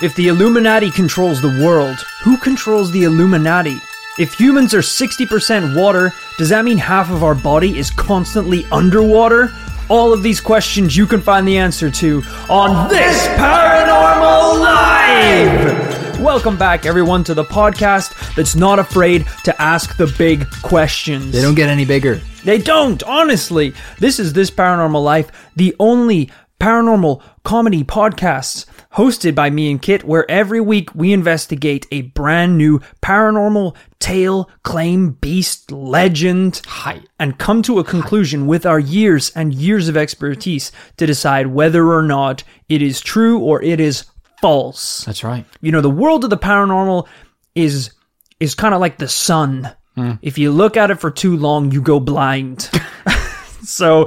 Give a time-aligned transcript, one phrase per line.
[0.00, 3.80] If the Illuminati controls the world, who controls the Illuminati?
[4.16, 9.52] If humans are 60% water, does that mean half of our body is constantly underwater?
[9.88, 16.20] All of these questions you can find the answer to on This Paranormal Life!
[16.20, 21.32] Welcome back, everyone, to the podcast that's not afraid to ask the big questions.
[21.32, 22.20] They don't get any bigger.
[22.44, 23.74] They don't, honestly.
[23.98, 26.30] This is This Paranormal Life, the only
[26.60, 32.58] paranormal comedy podcasts hosted by me and Kit, where every week we investigate a brand
[32.58, 37.00] new paranormal tale, claim, beast, legend, Hi.
[37.18, 41.90] and come to a conclusion with our years and years of expertise to decide whether
[41.90, 44.04] or not it is true or it is
[44.42, 45.46] false That's right.
[45.62, 47.08] you know the world of the paranormal
[47.54, 47.92] is
[48.40, 50.12] is kind of like the sun hmm.
[50.20, 52.70] if you look at it for too long you go blind
[53.64, 54.06] so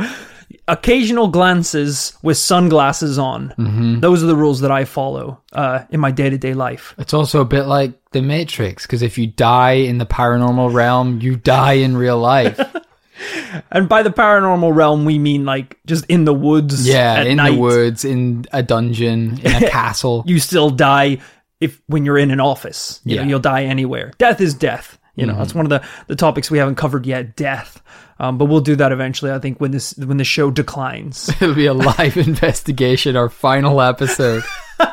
[0.68, 3.54] occasional glances with sunglasses on
[4.02, 7.46] those are the rules that i follow uh, in my day-to-day life It's also a
[7.46, 11.96] bit like The Matrix, because if you die in the paranormal realm, you die in
[11.96, 12.60] real life.
[13.72, 17.38] and by the paranormal realm we mean like just in the woods yeah, at in
[17.38, 17.52] night.
[17.52, 20.24] the woods, in a dungeon, in a castle.
[20.26, 21.20] you still die
[21.60, 23.00] if when you're in an office.
[23.06, 23.28] You know, Yeah.
[23.30, 24.12] you'll die anywhere.
[24.18, 24.98] Death is death.
[25.16, 27.36] You know, that's one of the, the topics we haven't covered yet.
[27.36, 27.82] Death,
[28.22, 29.32] um, but we'll do that eventually.
[29.32, 31.28] I think when this when the show declines.
[31.42, 34.44] It'll be a live investigation, our final episode.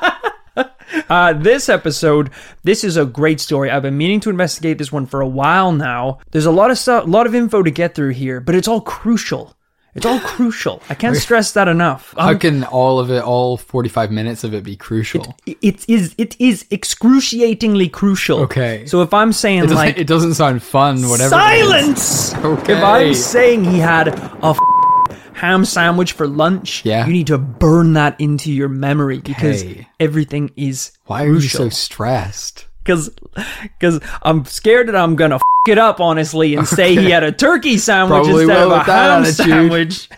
[1.10, 2.30] Uh, this episode,
[2.64, 3.70] this is a great story.
[3.70, 6.18] I've been meaning to investigate this one for a while now.
[6.32, 8.68] There's a lot of stuff, a lot of info to get through here, but it's
[8.68, 9.56] all crucial.
[9.98, 10.82] It's all crucial.
[10.88, 12.14] I can't stress that enough.
[12.16, 15.36] How Um, can all of it, all 45 minutes of it be crucial?
[15.46, 18.40] it is it is excruciatingly crucial.
[18.40, 18.84] Okay.
[18.86, 21.34] So if I'm saying It like it doesn't sound fun, whatever.
[21.34, 21.38] it.
[21.38, 22.34] Silence!
[22.34, 22.72] Okay.
[22.78, 24.58] If I'm saying he had a f-
[25.34, 27.06] ham sandwich for lunch, Yeah.
[27.06, 29.86] you need to burn that into your memory because Okay.
[30.00, 32.66] everything is Why are you so stressed?
[32.88, 33.10] Because
[33.62, 37.30] because I'm scared that I'm gonna f- it up honestly and say he had a
[37.30, 39.46] turkey sandwich Probably instead of a ham attitude.
[39.46, 40.08] sandwich.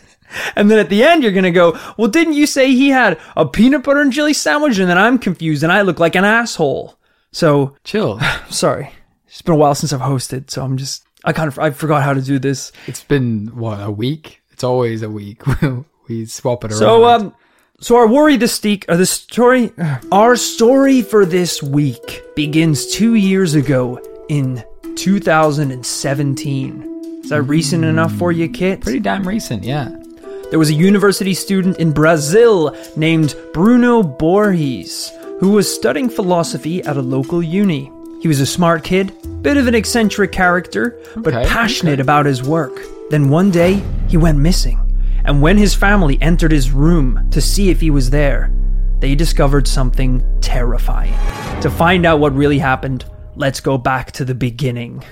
[0.54, 3.44] And then at the end, you're gonna go, "Well, didn't you say he had a
[3.44, 6.96] peanut butter and jelly sandwich?" And then I'm confused, and I look like an asshole.
[7.32, 8.20] So Chill.
[8.48, 8.92] sorry,
[9.26, 12.04] it's been a while since I've hosted, so I'm just I kind of I forgot
[12.04, 12.70] how to do this.
[12.86, 14.40] It's been, what, a week?
[14.52, 15.42] It's always a week.
[16.08, 16.78] we swap it around.
[16.78, 17.34] So um
[17.80, 19.72] so our worry this steak uh, or the story
[20.12, 23.98] our story for this week begins 2 years ago
[24.28, 24.62] in
[24.96, 27.20] 2017.
[27.24, 28.80] Is that recent enough for you, Kit?
[28.80, 29.88] Pretty damn recent, yeah.
[30.50, 36.96] There was a university student in Brazil named Bruno Borges who was studying philosophy at
[36.96, 37.90] a local uni.
[38.20, 39.12] He was a smart kid,
[39.42, 42.78] bit of an eccentric character, but Okay, passionate about his work.
[43.10, 44.78] Then one day, he went missing.
[45.24, 48.52] And when his family entered his room to see if he was there,
[49.00, 51.14] they discovered something terrifying.
[51.62, 53.04] To find out what really happened,
[53.36, 55.02] let's go back to the beginning.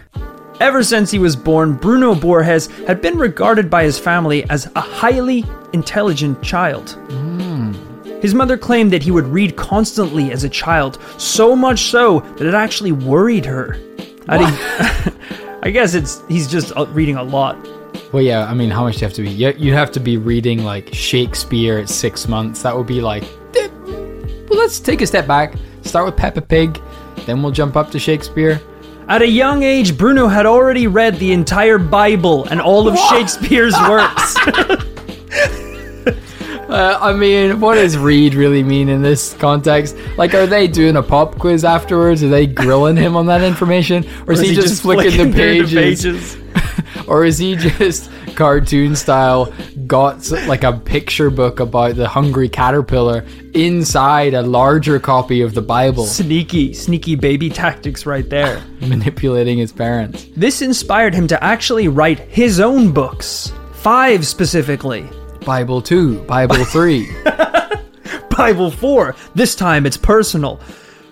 [0.60, 4.80] Ever since he was born, Bruno Borges had been regarded by his family as a
[4.80, 6.98] highly intelligent child.
[8.20, 12.46] His mother claimed that he would read constantly as a child, so much so that
[12.46, 13.78] it actually worried her.
[14.28, 15.12] I,
[15.62, 17.56] I guess it's he's just uh, reading a lot.
[18.12, 19.30] Well, yeah, I mean, how much do you have to be?
[19.30, 22.62] You, you have to be reading like Shakespeare at six months.
[22.62, 23.24] That would be like,
[23.54, 23.68] eh,
[24.48, 25.54] well, let's take a step back.
[25.82, 26.80] Start with Peppa Pig,
[27.26, 28.60] then we'll jump up to Shakespeare.
[29.08, 33.74] At a young age, Bruno had already read the entire Bible and all of Shakespeare's
[33.88, 34.36] works.
[36.68, 39.96] Uh, I mean, what does read really mean in this context?
[40.18, 42.22] Like, are they doing a pop quiz afterwards?
[42.22, 44.06] Are they grilling him on that information?
[44.26, 46.36] Or is, he, just, flicking, the through pages?
[47.06, 49.52] Or is he just cartoon style
[49.86, 53.24] got like a picture book about the hungry caterpillar
[53.54, 58.62] inside a larger copy of the Bible, Sneaky, sneaky baby tactics right there.
[58.80, 60.26] manipulating his parents?
[60.36, 63.52] This inspired him to actually write his own books.
[63.72, 65.08] Five specifically.
[65.46, 67.08] Bible 2, Bible 3.
[68.36, 69.16] Bible 4.
[69.34, 70.60] This time it's personal.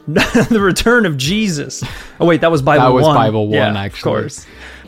[0.06, 1.82] the return of Jesus.
[2.20, 2.90] Oh wait, that was Bible one.
[2.92, 3.14] That was 1.
[3.16, 3.98] Bible 1, Yeah, actually.
[3.98, 4.46] Of course.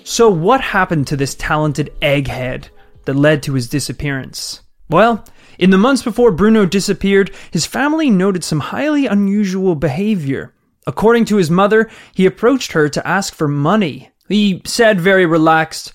[0.08, 2.68] So what happened to this talented egghead
[3.04, 4.62] that led to his disappearance?
[4.88, 5.22] Well,
[5.58, 10.54] in the months before Bruno disappeared, his family noted some highly unusual behavior.
[10.86, 14.08] According to his mother, he approached her to ask for money.
[14.30, 15.92] He said very relaxed,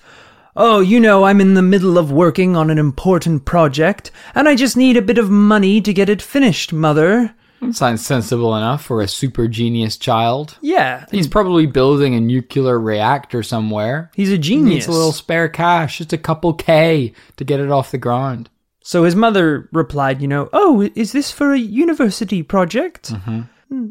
[0.54, 4.54] Oh, you know, I'm in the middle of working on an important project, and I
[4.54, 7.34] just need a bit of money to get it finished, mother.
[7.72, 10.58] Sounds sensible enough for a super genius child.
[10.60, 14.10] Yeah, He's probably building a nuclear reactor somewhere.
[14.14, 14.68] he's a He genius.
[14.68, 18.50] needs a little spare cash, just a couple K to get it off the ground.
[18.82, 23.12] So his mother replied, you know, oh, is this for a university project?
[23.12, 23.40] Mm-hmm.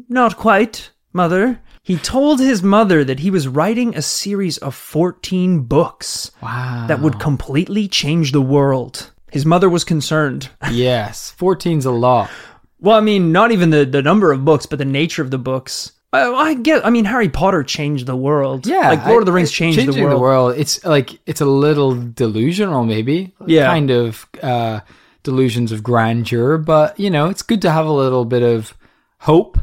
[0.08, 1.60] Not quite, mother.
[1.82, 6.86] He told his mother that he was writing a series of 14 books Wow.
[6.88, 9.10] that would completely change the world.
[9.32, 10.48] His mother was concerned.
[10.70, 12.30] Yes, 14's a lot.
[12.84, 15.38] Well, I mean, not even the, the number of books, but the nature of the
[15.38, 15.92] books.
[16.12, 16.84] I, I get.
[16.84, 18.66] I mean, Harry Potter changed the world.
[18.66, 20.54] Yeah, like Lord of the I- Rings changed the changing world.
[20.58, 23.32] It's like it's a little delusional, maybe.
[23.46, 23.66] Yeah.
[23.66, 24.80] kind of uh,
[25.22, 28.74] delusions of grandeur, but you know, it's good to have a little bit of
[29.20, 29.58] hope.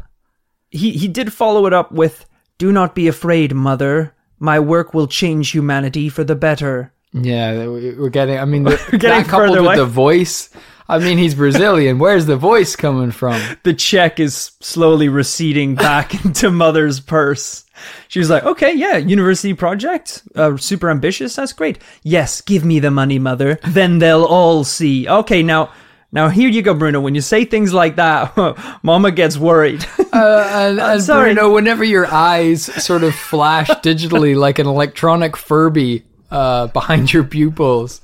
[0.70, 2.26] He he did follow it up with,
[2.58, 4.14] "Do not be afraid, mother.
[4.40, 8.38] My work will change humanity for the better." Yeah, we- we're getting.
[8.38, 9.76] I mean, the, getting that coupled with away.
[9.76, 10.50] the voice.
[10.92, 11.98] I mean, he's Brazilian.
[11.98, 13.40] Where's the voice coming from?
[13.62, 17.64] The check is slowly receding back into mother's purse.
[18.08, 21.34] She was like, "Okay, yeah, university project, uh, super ambitious.
[21.34, 21.78] That's great.
[22.02, 23.58] Yes, give me the money, mother.
[23.66, 25.08] Then they'll all see.
[25.08, 25.72] Okay, now."
[26.14, 27.00] Now here you go, Bruno.
[27.00, 28.36] When you say things like that,
[28.82, 29.86] Mama gets worried.
[30.12, 31.32] Uh, and, and sorry.
[31.32, 37.24] Bruno, whenever your eyes sort of flash digitally like an electronic Furby uh, behind your
[37.24, 38.02] pupils.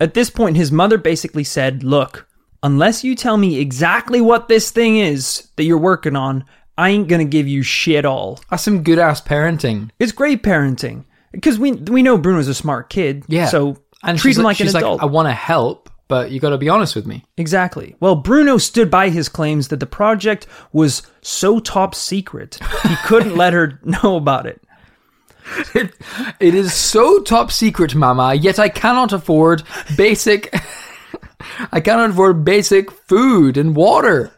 [0.00, 2.26] At this point, his mother basically said, Look,
[2.62, 6.44] unless you tell me exactly what this thing is that you're working on,
[6.78, 8.40] I ain't gonna give you shit all.
[8.50, 9.90] That's some good ass parenting.
[9.98, 11.04] It's great parenting.
[11.32, 13.24] Because we we know Bruno's a smart kid.
[13.28, 13.46] Yeah.
[13.46, 14.98] So And treat she's him like, like an adult.
[14.98, 17.24] like, I want to help, but you got to be honest with me.
[17.38, 17.96] exactly.
[18.00, 23.36] Well, Bruno stood by his claims that the project was so top secret he couldn't
[23.42, 24.60] let her know about it.
[25.74, 28.34] It is so top secret, Mama.
[28.34, 29.62] Yet I cannot afford
[29.96, 30.54] basic.
[31.72, 34.32] I cannot afford basic food and water.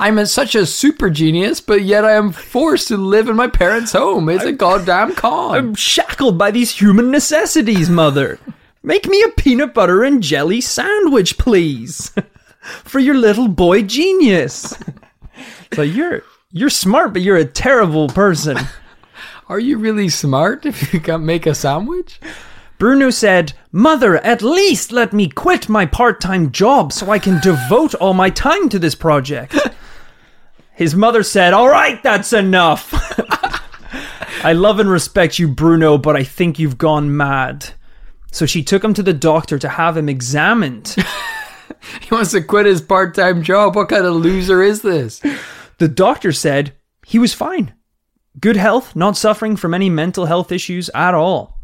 [0.00, 3.48] I'm a, such a super genius, but yet I am forced to live in my
[3.48, 4.28] parents' home.
[4.28, 5.54] It's a goddamn con.
[5.54, 8.38] I'm shackled by these human necessities, mother.
[8.82, 12.12] Make me a peanut butter and jelly sandwich, please.
[12.84, 14.76] For your little boy genius.
[15.74, 18.56] So you're you're smart, but you're a terrible person.
[19.48, 22.20] Are you really smart if you can make a sandwich?
[22.78, 27.40] Bruno said, Mother, at least let me quit my part time job so I can
[27.40, 29.56] devote all my time to this project.
[30.74, 32.92] His mother said, All right, that's enough.
[34.44, 37.70] I love and respect you, Bruno, but I think you've gone mad.
[38.30, 40.94] So she took him to the doctor to have him examined.
[42.00, 43.76] He wants to quit his part time job.
[43.76, 45.22] What kind of loser is this?
[45.78, 46.74] The doctor said
[47.06, 47.72] he was fine.
[48.38, 51.58] Good health, not suffering from any mental health issues at all.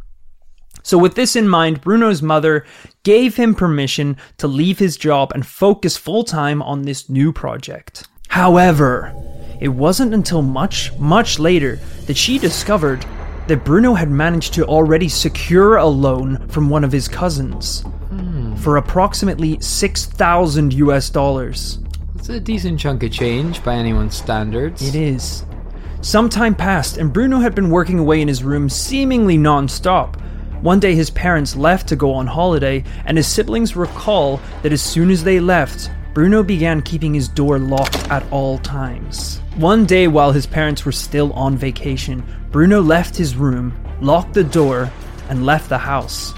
[0.83, 2.65] So, with this in mind, Bruno's mother
[3.05, 8.09] gave him permission to leave his job and focus full time on this new project.
[8.29, 9.15] However,
[9.61, 11.77] it wasn't until much, much later
[12.07, 13.05] that she discovered
[13.47, 18.55] that Bruno had managed to already secure a loan from one of his cousins hmm.
[18.57, 21.79] for approximately 6,000 US dollars.
[22.17, 24.83] It's a decent chunk of change by anyone's standards.
[24.83, 25.45] It is.
[26.05, 30.21] Some time passed, and Bruno had been working away in his room seemingly non stop.
[30.61, 34.83] One day, his parents left to go on holiday, and his siblings recall that as
[34.83, 39.41] soon as they left, Bruno began keeping his door locked at all times.
[39.57, 43.73] One day, while his parents were still on vacation, Bruno left his room,
[44.03, 44.93] locked the door,
[45.31, 46.35] and left the house.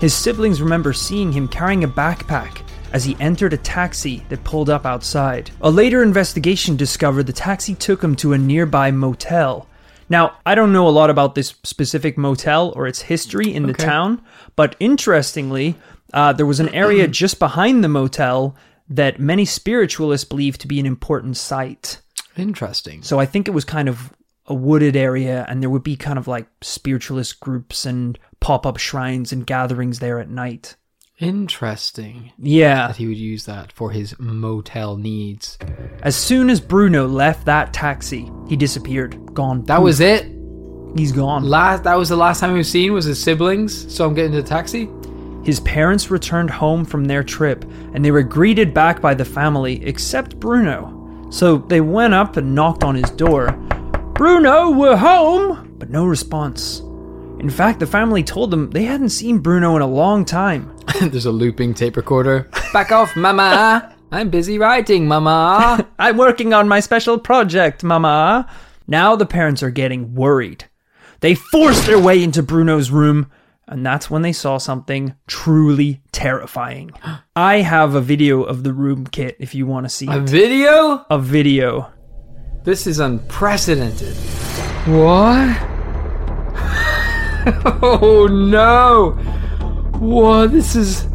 [0.00, 2.62] His siblings remember seeing him carrying a backpack
[2.92, 5.50] as he entered a taxi that pulled up outside.
[5.60, 9.66] A later investigation discovered the taxi took him to a nearby motel.
[10.08, 13.70] Now, I don't know a lot about this specific motel or its history in the
[13.72, 13.84] Okay.
[13.84, 14.22] town,
[14.56, 15.76] but interestingly,
[16.12, 18.56] uh, there was an area just behind the motel
[18.88, 22.00] that many spiritualists believe to be an important site.
[22.36, 23.02] Interesting.
[23.02, 24.12] So I think it was kind of
[24.46, 28.78] a wooded area, and there would be kind of like spiritualist groups and pop up
[28.78, 30.74] shrines and gatherings there at night.
[31.20, 32.86] Interesting Yeah.
[32.86, 35.58] that he would use that for his motel needs.
[36.02, 39.18] As soon as Bruno left that taxi, he disappeared.
[39.34, 39.62] Gone.
[39.66, 40.26] That was it.
[40.96, 41.44] He's gone.
[41.44, 43.94] Last that was the last time we've seen was his siblings.
[43.94, 44.88] So I'm getting the taxi.
[45.44, 49.84] His parents returned home from their trip, and they were greeted back by the family,
[49.86, 51.28] except Bruno.
[51.30, 53.52] So they went up and knocked on his door.
[54.14, 55.74] Bruno, we're home!
[55.78, 56.82] But no response.
[57.40, 60.76] In fact, the family told them they hadn't seen Bruno in a long time.
[61.00, 62.50] There's a looping tape recorder.
[62.72, 63.94] Back off, mama.
[64.12, 65.88] I'm busy writing, mama.
[65.98, 68.46] I'm working on my special project, Mama.
[68.86, 70.64] Now the parents are getting worried.
[71.20, 73.30] They force their way into Bruno's room,
[73.68, 76.90] and that's when they saw something truly terrifying.
[77.36, 80.28] I have a video of the room kit if you want to see A it.
[80.28, 81.06] video?
[81.08, 81.90] A video.
[82.64, 84.14] This is unprecedented.
[84.86, 85.79] What?
[87.82, 89.10] oh no!
[89.98, 90.52] What?
[90.52, 91.06] This is.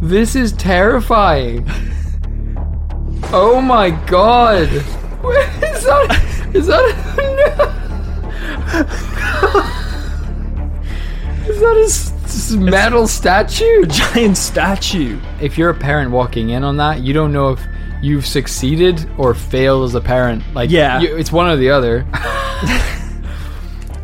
[0.00, 1.66] This is terrifying.
[3.32, 4.68] Oh my god!
[4.70, 4.84] Is
[5.84, 6.84] that is that
[11.48, 13.82] is that a metal statue?
[13.82, 15.18] A giant statue.
[15.40, 17.60] If you're a parent walking in on that, you don't know if
[18.00, 20.44] you've succeeded or failed as a parent.
[20.54, 21.00] Like, Yeah.
[21.00, 22.06] you, it's one or the other.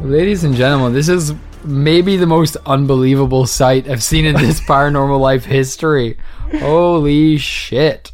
[0.02, 1.32] Ladies and gentlemen, this is
[1.62, 6.18] maybe the most unbelievable sight I've seen in this paranormal life history.
[6.58, 8.10] Holy shit!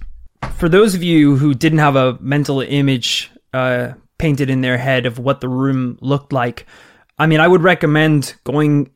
[0.57, 5.07] For those of you who didn't have a mental image uh, painted in their head
[5.07, 6.67] of what the room looked like,
[7.19, 8.91] I mean, I would recommend going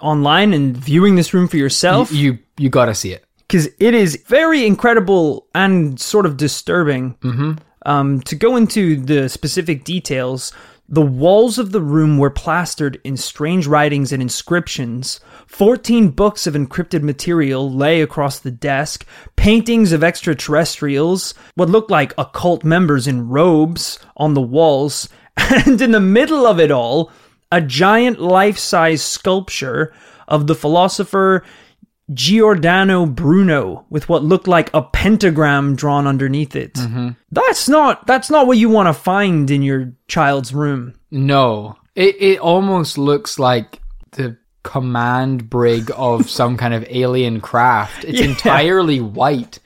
[0.00, 2.12] online and viewing this room for yourself.
[2.12, 3.26] You you gotta see it.
[3.40, 7.14] because it is very incredible and sort of disturbing.
[7.16, 7.52] Mm-hmm.
[7.84, 10.52] Um, to go into the specific details,
[10.88, 15.20] the walls of the room were plastered in strange writings and inscriptions.
[15.46, 22.12] Fourteen books of encrypted material lay across the desk, paintings of extraterrestrials, what looked like
[22.18, 27.10] occult members in robes on the walls, and in the middle of it all,
[27.50, 29.92] a giant life size sculpture
[30.28, 31.44] of the philosopher
[32.14, 36.78] Giordano Bruno with what looked like a pentagram drawn underneath it.
[37.30, 40.94] That's not that's not what you want to find in your child's room.
[41.10, 43.80] No, it it almost looks like
[44.12, 48.04] the command brig of some kind of alien craft.
[48.04, 48.26] It's Yeah.
[48.26, 49.58] entirely white.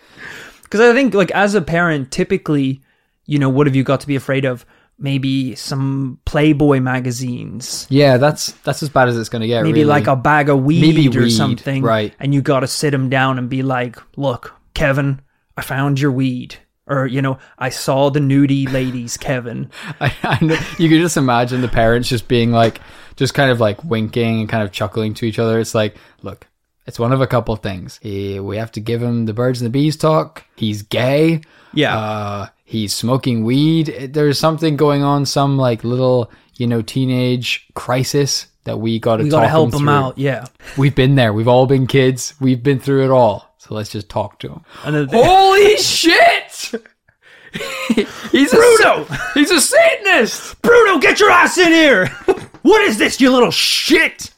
[0.63, 2.81] Because I think like as a parent, typically,
[3.27, 4.65] you know, what have you got to be afraid of?
[4.99, 7.87] Maybe some Playboy magazines.
[7.91, 9.63] Yeah, that's that's as bad as it's gonna get.
[9.63, 9.85] Maybe really.
[9.85, 11.83] like a bag of weed Maybe or weed, something.
[11.83, 12.15] right.
[12.19, 15.21] And you got to sit him down and be like, look, Kevin,
[15.57, 16.57] I found your weed.
[16.89, 19.71] Or, you know, I saw the nudie ladies, Kevin.
[20.01, 22.81] I, I know, you can just imagine the parents just being like,
[23.17, 25.59] just kind of like winking and kind of chuckling to each other.
[25.59, 26.47] It's like, look,
[26.87, 27.99] it's one of a couple things.
[28.03, 30.45] He, we have to give him the birds and the bees talk.
[30.55, 31.41] He's gay.
[31.75, 31.99] Yeah.
[31.99, 34.11] Uh, he's smoking weed.
[34.13, 39.25] There's something going on, some like little, you know, teenage crisis that we got to
[39.25, 39.89] we talk got to help him through.
[39.89, 40.19] out.
[40.19, 40.45] Yeah.
[40.77, 41.33] We've been there.
[41.33, 42.35] We've all been kids.
[42.41, 43.55] We've been through it all.
[43.59, 45.09] So let's just talk to him.
[45.11, 46.53] Holy shit!
[48.31, 49.07] he's a Bruno!
[49.35, 50.61] He's a Satanist.
[50.63, 52.07] Bruno, get your ass in here!
[52.63, 54.31] what is this, you little shit?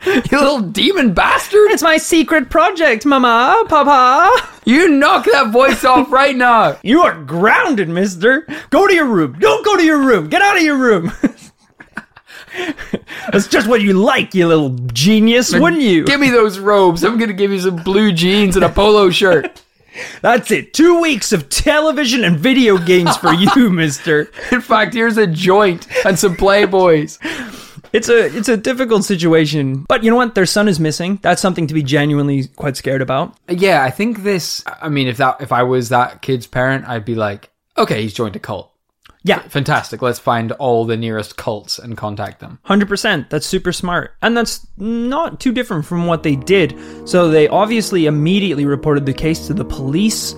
[0.06, 1.70] You little demon bastard!
[1.70, 4.48] It's my secret project, Mama, Papa.
[4.64, 6.78] You knock that voice off right now.
[6.84, 8.46] You are grounded, mister.
[8.70, 9.38] Go to your room.
[9.38, 10.28] Don't go to your room.
[10.28, 11.12] Get out of your room.
[13.32, 16.04] That's just what you like, you little genius, wouldn't you?
[16.04, 17.04] Give me those robes.
[17.04, 19.62] I'm gonna give you some blue jeans and a polo shirt.
[20.22, 20.72] That's it.
[20.72, 24.30] Two weeks of television and video games for you, mister.
[24.52, 27.18] In fact, here's a joint and some Playboys.
[27.92, 29.84] It's a it's a difficult situation.
[29.88, 30.34] But you know what?
[30.34, 31.18] Their son is missing.
[31.22, 33.36] That's something to be genuinely quite scared about.
[33.48, 34.62] Yeah, I think this.
[34.66, 38.14] I mean, if that if I was that kid's parent, I'd be like, okay, he's
[38.14, 38.72] joined a cult.
[39.24, 39.40] Yeah.
[39.40, 40.00] Fantastic.
[40.00, 42.60] Let's find all the nearest cults and contact them.
[42.66, 43.28] 100%.
[43.28, 44.14] That's super smart.
[44.22, 46.78] And that's not too different from what they did.
[47.04, 50.34] So they obviously immediately reported the case to the police,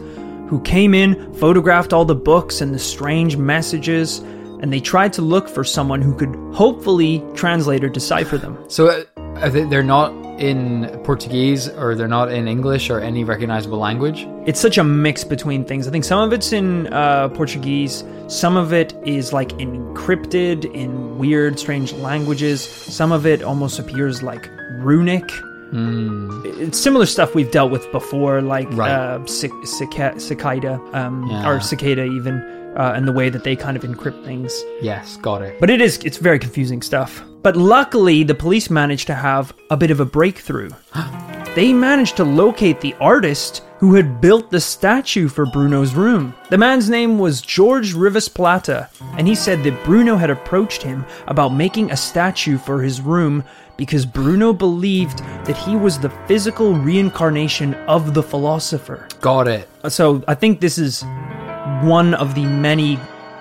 [0.49, 4.21] who came in, photographed all the books and the strange messages,
[4.61, 8.57] and they tried to look for someone who could hopefully translate or decipher them.
[8.69, 8.87] So
[9.17, 14.27] uh, they- they're not in Portuguese or they're not in English or any recognizable language.
[14.47, 15.87] It's such a mix between things.
[15.87, 21.19] I think some of it's in uh, Portuguese, some of it is like encrypted in
[21.19, 24.49] weird, strange languages, some of it almost appears like
[24.79, 25.31] runic.
[25.73, 28.91] It's similar stuff we've dealt with before, like Right.
[28.91, 31.49] uh, cic- cica- cicada, um, Yeah.
[31.49, 32.43] or cicada even,
[32.77, 34.63] uh, and the way that they kind of encrypt things.
[34.81, 35.59] Yes, got it.
[35.61, 37.23] But it is it's very confusing stuff.
[37.43, 40.71] But luckily the police managed to have a bit of a breakthrough.
[41.55, 46.35] they managed to locate the artist who had built the statue for Bruno's room.
[46.51, 51.07] The man's name was George Rivas Plata, and he said that Bruno had approached him
[51.29, 53.43] about making a statue for his room
[53.79, 59.09] because Bruno believed that he was the physical reincarnation of the philosopher.
[59.23, 59.67] Got it.
[59.89, 61.03] So I think this is
[61.83, 62.99] one of the many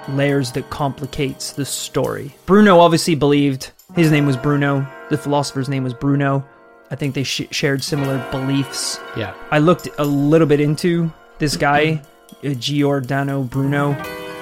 [0.09, 2.35] layers that complicates the story.
[2.45, 4.87] Bruno obviously believed his name was Bruno.
[5.09, 6.47] The philosopher's name was Bruno.
[6.91, 8.99] I think they sh- shared similar beliefs.
[9.15, 9.33] Yeah.
[9.51, 12.01] I looked a little bit into this guy,
[12.43, 13.95] uh, Giordano Bruno.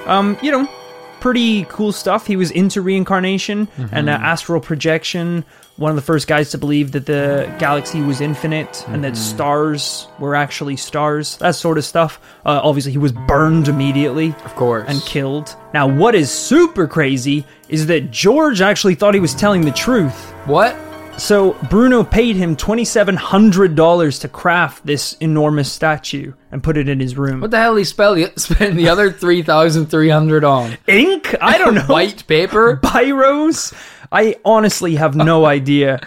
[0.06, 0.66] Um, you know,
[1.20, 2.26] pretty cool stuff.
[2.26, 5.44] He was into reincarnation and uh, astral projection.
[5.78, 10.08] One of the first guys to believe that the galaxy was infinite and that stars
[10.18, 11.36] were actually stars.
[11.36, 12.20] That sort of stuff.
[12.44, 14.86] Uh, obviously, he was burned immediately Of course.
[14.88, 15.54] and killed.
[15.72, 20.32] Now, what is super crazy is that George actually thought he was telling the truth.
[20.46, 20.76] what?
[21.16, 27.16] So Bruno paid him $2,700 to craft this enormous statue and put it in his
[27.16, 27.40] room.
[27.40, 30.78] What the hell he spell the, spend the other 3,300 on?
[30.86, 31.34] Ink?
[31.40, 31.82] I don't know.
[31.86, 32.76] White paper?
[32.82, 33.74] Biros?
[34.12, 36.00] I honestly have no idea.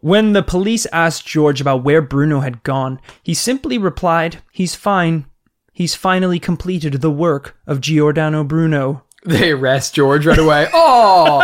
[0.00, 5.26] When the police asked George about where Bruno had gone, he simply replied, He's fine.
[5.72, 9.02] He's finally completed the work of Giordano Bruno.
[9.24, 10.68] They arrest George right away.
[10.72, 11.40] Oh,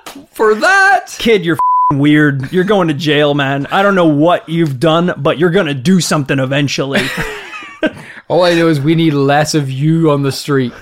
[0.32, 1.14] for that?
[1.18, 2.50] Kid, you're f***ing weird.
[2.50, 3.66] You're going to jail, man.
[3.66, 7.02] I don't know what you've done, but you're going to do something eventually.
[8.28, 10.72] All I know is we need less of you on the street.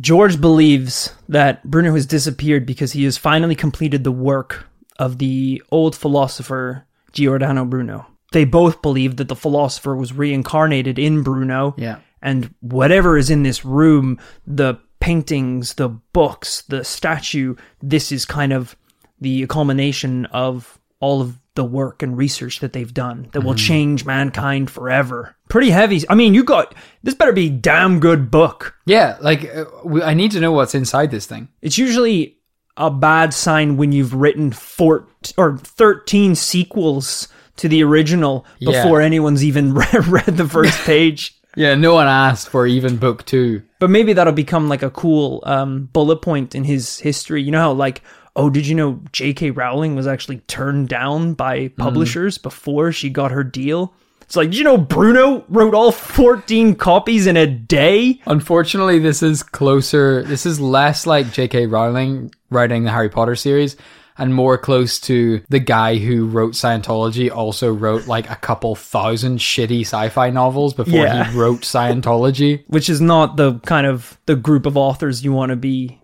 [0.00, 4.66] George believes that Bruno has disappeared because he has finally completed the work
[4.98, 8.06] of the old philosopher Giordano Bruno.
[8.32, 11.74] They both believe that the philosopher was reincarnated in Bruno.
[11.78, 12.00] Yeah.
[12.20, 18.52] And whatever is in this room, the paintings, the books, the statue, this is kind
[18.52, 18.76] of
[19.20, 24.04] the culmination of all of the work and research that they've done that will change
[24.04, 25.36] mankind forever.
[25.48, 26.02] Pretty heavy.
[26.08, 28.74] I mean, you got this better be a damn good book.
[28.86, 29.64] Yeah, like, uh,
[30.02, 31.48] I need to know what's inside this thing.
[31.62, 32.38] It's usually
[32.76, 35.06] a bad sign when you've written four
[35.36, 38.82] or 13 sequels to the original Yeah.
[38.82, 41.36] before anyone's even read, read the first page.
[41.56, 43.62] Yeah, no one asked for even book two.
[43.78, 47.42] But maybe that'll become like a cool um, bullet point in his history.
[47.44, 48.02] You know how like,
[48.36, 49.50] oh, did you know J.K.
[49.50, 51.80] Rowling was actually turned down by hmm.
[51.80, 53.94] publishers before she got her deal?
[54.22, 58.20] It's like, did you know Bruno wrote all 14 copies in a day?
[58.26, 60.22] Unfortunately, this is closer.
[60.22, 61.66] This is less like J.K.
[61.66, 63.76] Rowling writing the Harry Potter series,
[64.16, 67.30] and more close to the guy who wrote Scientology.
[67.30, 71.24] Also wrote like a couple thousand shitty sci-fi novels before Yeah.
[71.24, 72.64] he wrote Scientology.
[72.68, 76.00] Which is not the kind of the group of authors you want to be.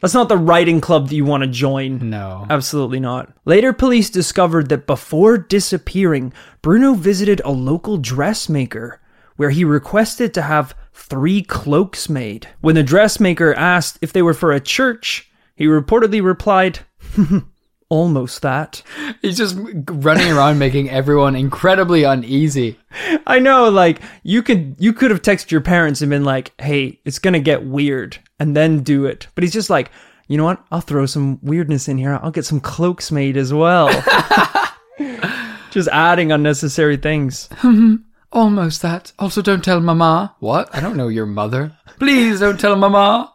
[0.00, 2.10] That's not the writing club that you want to join.
[2.10, 3.32] No, Absolutely not.
[3.44, 9.00] Later, police discovered that before disappearing, Bruno visited a local dressmaker
[9.36, 12.48] where he requested to have three cloaks made.
[12.60, 16.80] When the dressmaker asked if they were for a church, he reportedly replied,
[17.90, 18.82] Almost that.
[19.20, 19.56] he's just
[19.90, 22.78] running around making everyone incredibly uneasy.
[23.26, 27.00] I know, like you could you could have texted your parents and been like, "Hey,
[27.04, 29.26] it's gonna get weird," and then do it.
[29.34, 29.90] But he's just like,
[30.28, 30.64] you know what?
[30.70, 32.20] I'll throw some weirdness in here.
[32.22, 33.88] I'll get some cloaks made as well.
[35.72, 37.48] just adding unnecessary things.
[38.32, 39.12] Almost that.
[39.18, 40.36] Also, don't tell Mama.
[40.38, 40.72] What?
[40.72, 41.76] I don't know your mother.
[41.98, 43.34] Please don't tell Mama.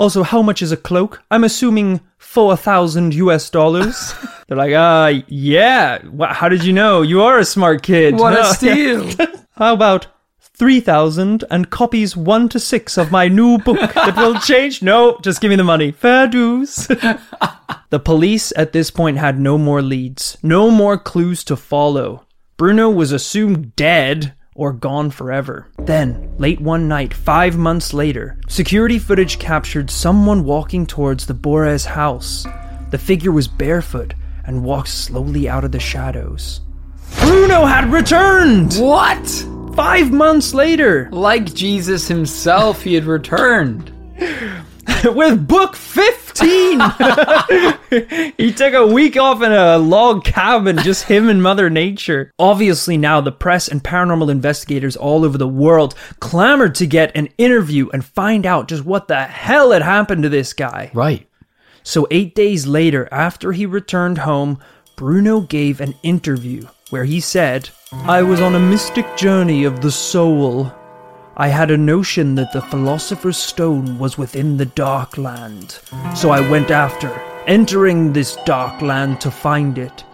[0.00, 1.22] Also, how much is a cloak?
[1.30, 4.14] I'm assuming four thousand US dollars.
[4.48, 5.98] They're like, uh, yeah.
[6.30, 7.02] How did you know?
[7.02, 8.14] You are a smart kid.
[8.14, 9.10] What a steal.
[9.56, 10.06] How about
[10.40, 14.82] 3,000 and copies 1 to 6 of my new book that will change?
[14.82, 15.92] No, just give me the money.
[15.92, 16.86] Fair dues.
[17.90, 22.26] the police at this point had no more leads, no more clues to follow.
[22.56, 25.68] Bruno was assumed dead or gone forever.
[25.78, 31.84] Then, late one night, five months later, security footage captured someone walking towards the Borges
[31.84, 32.46] house.
[32.90, 36.60] The figure was barefoot and walked slowly out of the shadows.
[37.20, 38.74] Bruno had returned!
[38.74, 39.26] what?
[39.74, 43.90] Five months later, Like Jesus himself, he had returned.
[45.04, 46.80] with book 15!
[48.36, 52.32] he took a week off in a log cabin, just him and Mother Nature.
[52.38, 57.28] Obviously, now the press and paranormal investigators all over the world clamored to get an
[57.38, 60.90] interview and find out just what the hell had happened to this guy.
[60.94, 61.28] Right.
[61.82, 64.58] So, eight days later, after he returned home,
[64.96, 69.90] Bruno gave an interview where he said, I was on a mystic journey of the
[69.90, 70.72] soul.
[71.36, 75.78] I had a notion that the Philosopher's Stone was within the Dark Land,
[76.14, 77.08] so I went after,
[77.46, 80.04] entering this Dark Land to find it.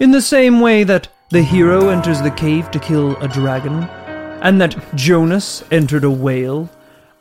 [0.00, 3.84] In the same way that the hero enters the cave to kill a dragon,
[4.42, 6.68] and that Jonas entered a whale,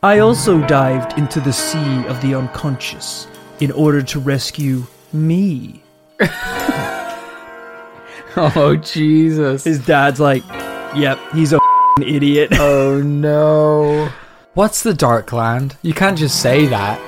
[0.04, 3.28] I also dived into the sea of the unconscious
[3.62, 5.82] in order to rescue me.
[8.38, 9.64] Oh, Jesus.
[9.64, 10.44] His dad's like,
[10.94, 11.60] yep, he's a
[12.02, 12.50] idiot.
[12.60, 14.10] Oh, no.
[14.54, 15.76] What's the Dark Land?
[15.82, 17.00] You can't just say that.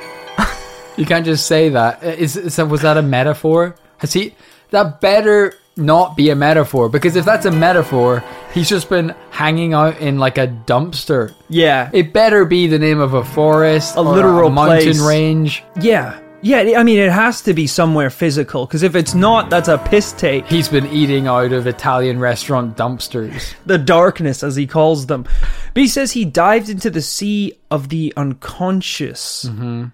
[0.97, 2.03] you can't just say that.
[2.03, 2.57] Is, is.
[2.57, 3.75] Was that a metaphor?
[3.99, 4.35] Has he.
[4.71, 8.21] That better not be a metaphor because if that's a metaphor,
[8.53, 11.33] he's just been hanging out in like a dumpster.
[11.49, 14.99] yeah, It better be the name of a forest, A or literal a mountain place.
[14.99, 15.63] range.
[15.79, 16.77] yeah, yeah.
[16.77, 20.11] I mean, it has to be somewhere physical because if it's not, that's a piss
[20.13, 20.45] take.
[20.47, 23.53] He's been eating out of Italian restaurant dumpsters.
[23.65, 25.23] the darkness, as he calls them.
[25.23, 29.85] But he says he dived into the sea of the unconscious mm-hmm.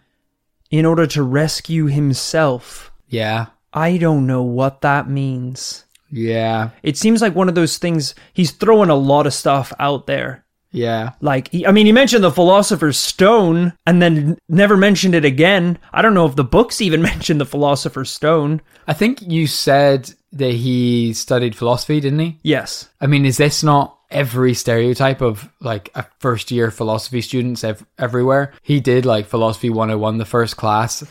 [0.71, 2.91] in order to rescue himself.
[3.07, 3.47] Yeah.
[3.73, 5.85] I don't know what that means.
[6.11, 6.69] Yeah.
[6.83, 10.42] It seems like one of those things, he's throwing a lot of stuff out there.
[10.73, 11.11] Yeah.
[11.21, 15.77] Like, I mean, he mentioned the Philosopher's Stone and then never mentioned it again.
[15.93, 18.61] I don't know if the books even mentioned the Philosopher's Stone.
[18.87, 22.39] I think you said that he studied philosophy, didn't he?
[22.43, 22.89] Yes.
[22.99, 27.85] I mean, is this not every stereotype of like a first year philosophy students ev-
[27.97, 28.53] everywhere?
[28.63, 31.03] He did like philosophy 101 the first class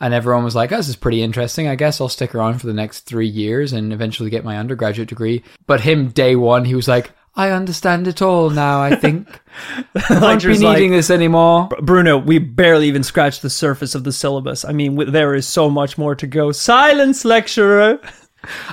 [0.00, 1.68] and everyone was like, oh, this is pretty interesting.
[1.68, 5.10] I guess I'll stick around for the next three years and eventually get my undergraduate
[5.10, 5.44] degree.
[5.66, 9.28] But him, day one, he was like, I understand it all now, I think.
[10.10, 11.68] I won't be needing like- this anymore.
[11.80, 14.64] Bruno, we barely even scratched the surface of the syllabus.
[14.64, 16.52] I mean, there is so much more to go.
[16.52, 18.00] Silence, lecturer.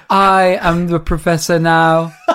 [0.09, 2.13] I am the professor now.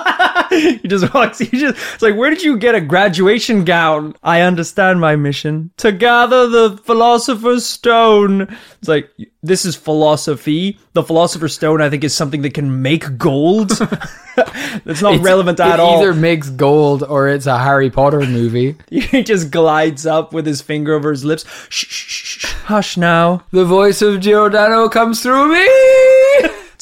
[0.81, 1.39] he just walks.
[1.39, 1.77] He just.
[1.93, 4.15] It's like, where did you get a graduation gown?
[4.23, 8.41] I understand my mission to gather the philosopher's stone.
[8.79, 9.09] It's like
[9.41, 10.77] this is philosophy.
[10.93, 13.69] The philosopher's stone, I think, is something that can make gold.
[14.85, 15.99] That's not It's- relevant at all.
[15.99, 18.75] either makes gold or it's a Harry Potter movie.
[18.89, 21.45] He just glides up with his finger over his lips.
[21.69, 22.53] Shh, shh, shh.
[22.65, 23.43] Hush now.
[23.51, 25.67] The voice of Giordano comes through me.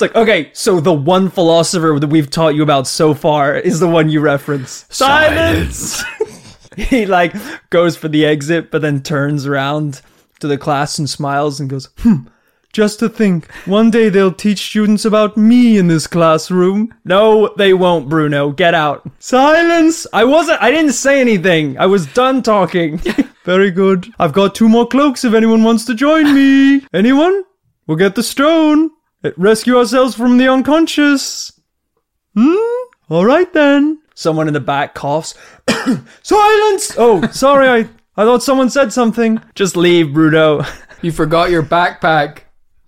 [0.01, 3.79] It's like, okay, so the one philosopher that we've taught you about so far is
[3.79, 4.87] the one you reference.
[4.89, 6.03] Silence!
[6.75, 7.35] he like
[7.69, 10.01] goes for the exit, but then turns around
[10.39, 12.21] to the class and smiles and goes, hmm,
[12.73, 16.91] just to think, one day they'll teach students about me in this classroom.
[17.05, 18.49] No, they won't, Bruno.
[18.49, 19.07] Get out.
[19.19, 20.07] Silence!
[20.11, 21.77] I wasn't, I didn't say anything.
[21.77, 22.97] I was done talking.
[23.45, 24.11] Very good.
[24.17, 26.87] I've got two more cloaks if anyone wants to join me.
[26.91, 27.43] Anyone?
[27.85, 28.89] We'll get the stone.
[29.37, 31.51] Rescue ourselves from the unconscious.
[32.35, 32.55] Hmm?
[33.09, 34.01] All right then.
[34.15, 35.35] Someone in the back coughs.
[36.23, 36.95] Silence!
[36.97, 39.41] Oh, sorry, I, I thought someone said something.
[39.55, 40.63] Just leave, Bruno.
[41.03, 42.41] You forgot your backpack.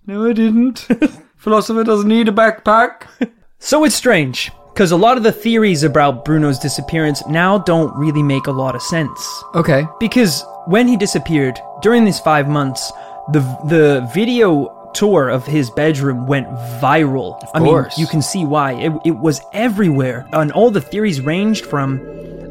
[0.05, 0.87] No, I didn't.
[1.35, 3.07] Philosopher doesn't need a backpack.
[3.57, 8.21] So it's strange, because a lot of the theories about Bruno's disappearance now don't really
[8.21, 9.43] make a lot of sense.
[9.55, 9.87] Okay.
[10.01, 12.91] Because when he disappeared, during these five months,
[13.31, 16.47] the the video tour of his bedroom went
[16.81, 17.43] viral.
[17.53, 17.97] I course.
[17.97, 18.73] mean, you can see why.
[18.73, 20.27] It, it was everywhere.
[20.33, 21.99] And all the theories ranged from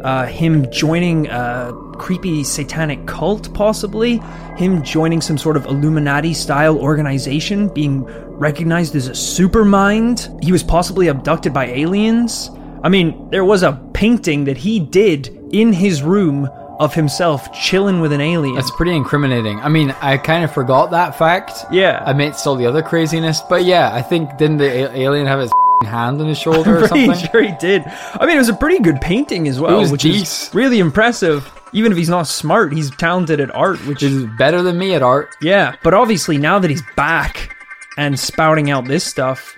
[0.02, 4.18] uh, him joining a creepy satanic cult, possibly,
[4.56, 8.04] him joining some sort of Illuminati style organization, being
[8.38, 10.42] recognized as a supermind.
[10.42, 12.50] He was possibly abducted by aliens.
[12.82, 16.48] I mean, there was a painting that he did in his room
[16.82, 18.54] of himself chilling with an alien.
[18.56, 19.58] That's pretty incriminating.
[19.60, 21.64] I mean, I kind of forgot that fact.
[21.70, 22.02] Yeah.
[22.06, 23.40] Amidst all the other craziness.
[23.48, 25.52] But yeah, I think didn't the a- alien have his
[25.84, 27.06] hand on his shoulder or something.
[27.06, 27.30] pretty something?
[27.30, 27.82] sure he did.
[27.86, 30.48] I mean, it was a pretty good painting as well, It was which decent.
[30.50, 31.50] is really impressive.
[31.74, 35.02] Even if he's not smart, he's talented at art, which is better than me at
[35.02, 35.34] art.
[35.40, 35.74] yeah.
[35.82, 37.56] But obviously, now that he's back
[37.96, 39.54] and spouting out this stuff,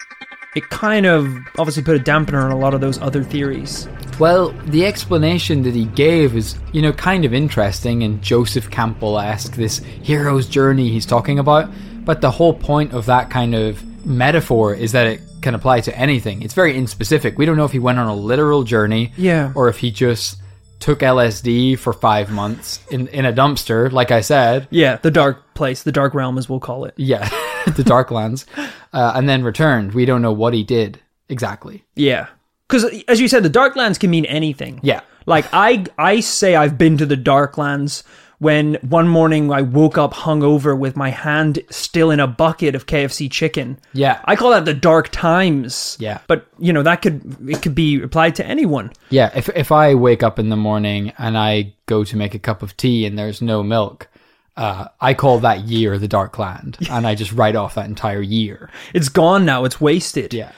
[0.54, 1.26] it kind of
[1.58, 3.88] obviously put a dampener on a lot of those other theories.
[4.18, 9.52] Well, the explanation that he gave is, you know, kind of interesting and Joseph Campbell-esque,
[9.56, 11.70] this hero's journey he's talking about.
[12.04, 15.98] But the whole point of that kind of metaphor is that it can apply to
[15.98, 16.42] anything.
[16.42, 17.36] It's very inspecific.
[17.36, 19.52] We don't know if he went on a literal journey, Yeah.
[19.54, 20.36] or if he just
[20.80, 24.68] took LSD for five months in in a dumpster, like I said.
[24.70, 26.92] Yeah, the dark place, the dark realm, as we'll call it.
[26.96, 27.26] Yeah,
[27.66, 28.44] the Darklands,
[28.92, 29.92] uh, and then returned.
[29.94, 31.00] We don't know what he did
[31.30, 31.84] exactly.
[31.94, 32.26] Yeah,
[32.74, 34.80] because as you said, the Darklands can mean anything.
[34.82, 35.00] Yeah.
[35.26, 38.02] Like I, I say I've been to the Darklands
[38.38, 42.86] when one morning I woke up hungover with my hand still in a bucket of
[42.86, 43.78] KFC chicken.
[43.92, 44.20] Yeah.
[44.24, 45.96] I call that the dark times.
[46.00, 46.18] Yeah.
[46.26, 48.92] But you know that could it could be applied to anyone.
[49.10, 52.38] Yeah, if if I wake up in the morning and I go to make a
[52.38, 54.08] cup of tea and there's no milk,
[54.56, 58.20] uh, I call that year the Dark Land, and I just write off that entire
[58.20, 58.70] year.
[58.92, 59.64] It's gone now.
[59.64, 60.34] It's wasted.
[60.34, 60.52] Yeah,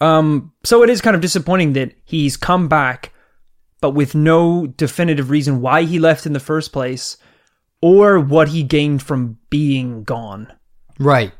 [0.00, 0.52] Um.
[0.64, 3.12] So it is kind of disappointing that he's come back,
[3.80, 7.16] but with no definitive reason why he left in the first place,
[7.82, 10.52] or what he gained from being gone.
[10.98, 11.32] right.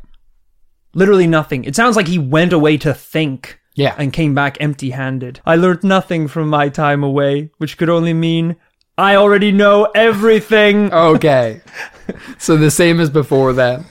[0.93, 1.63] Literally nothing.
[1.65, 5.41] It sounds like he went away to think Yeah, and came back empty handed.
[5.47, 8.57] I learned nothing from my time away, which could only mean
[8.99, 10.93] I already know everything.
[10.93, 11.61] okay.
[12.39, 13.85] so the same as before then.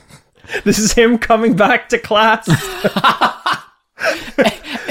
[0.64, 2.46] This is him coming back to class.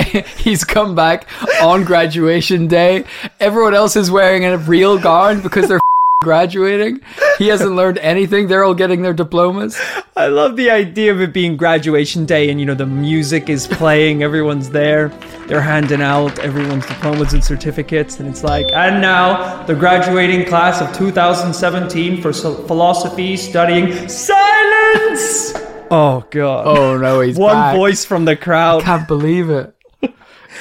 [0.37, 1.27] He's come back
[1.61, 3.05] on graduation day.
[3.39, 5.79] Everyone else is wearing a real gown because they're
[6.23, 6.99] graduating.
[7.37, 8.47] He hasn't learned anything.
[8.47, 9.79] They're all getting their diplomas.
[10.17, 13.67] I love the idea of it being graduation day and, you know, the music is
[13.67, 15.07] playing, everyone's there,
[15.47, 20.81] they're handing out everyone's diplomas and certificates, and it's like, and now the graduating class
[20.81, 25.53] of 2017 for philosophy studying silence!
[25.91, 26.67] Oh, God.
[26.67, 27.75] Oh no, he's One back.
[27.75, 28.81] voice from the crowd.
[28.83, 29.73] I Can't believe it.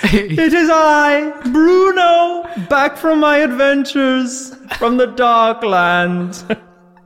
[0.12, 6.44] It is I, Bruno, back from my adventures from the dark land.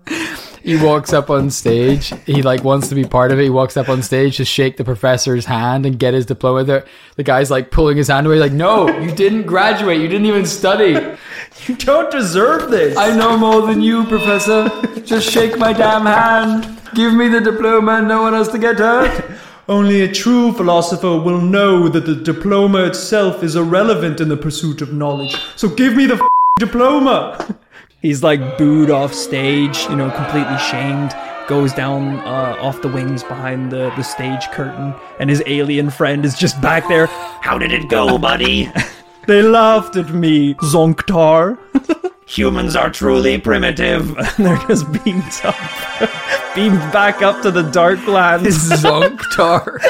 [0.62, 2.12] he walks up on stage.
[2.26, 3.44] He like wants to be part of it.
[3.44, 6.64] He walks up on stage to shake the professor's hand and get his diploma.
[6.64, 10.00] The, the guy's like pulling his hand away, like, "No, you didn't graduate.
[10.00, 11.16] You didn't even study.
[11.66, 12.96] You don't deserve this.
[12.96, 14.68] I know more than you, professor.
[15.02, 16.80] Just shake my damn hand.
[16.94, 21.18] Give me the diploma, and no one has to get hurt." Only a true philosopher
[21.20, 25.36] will know that the diploma itself is irrelevant in the pursuit of knowledge.
[25.54, 27.56] So give me the f- diploma.
[28.02, 31.14] He's like booed off stage, you know, completely shamed.
[31.46, 36.24] Goes down uh, off the wings behind the, the stage curtain, and his alien friend
[36.24, 37.06] is just back there.
[37.06, 38.68] How did it go, buddy?
[39.28, 41.56] they laughed at me, Zonktar.
[42.26, 44.16] Humans are truly primitive.
[44.36, 45.56] And they're just beamed up,
[46.54, 48.56] beamed back up to the dark lands.
[48.70, 49.78] Zonktar.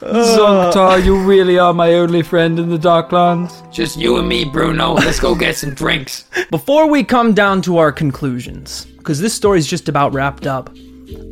[0.00, 3.70] Zonktar, you really are my only friend in the Darklands.
[3.72, 4.92] Just you and me, Bruno.
[4.94, 6.24] Let's go get some drinks.
[6.50, 10.70] Before we come down to our conclusions, because this story's just about wrapped up,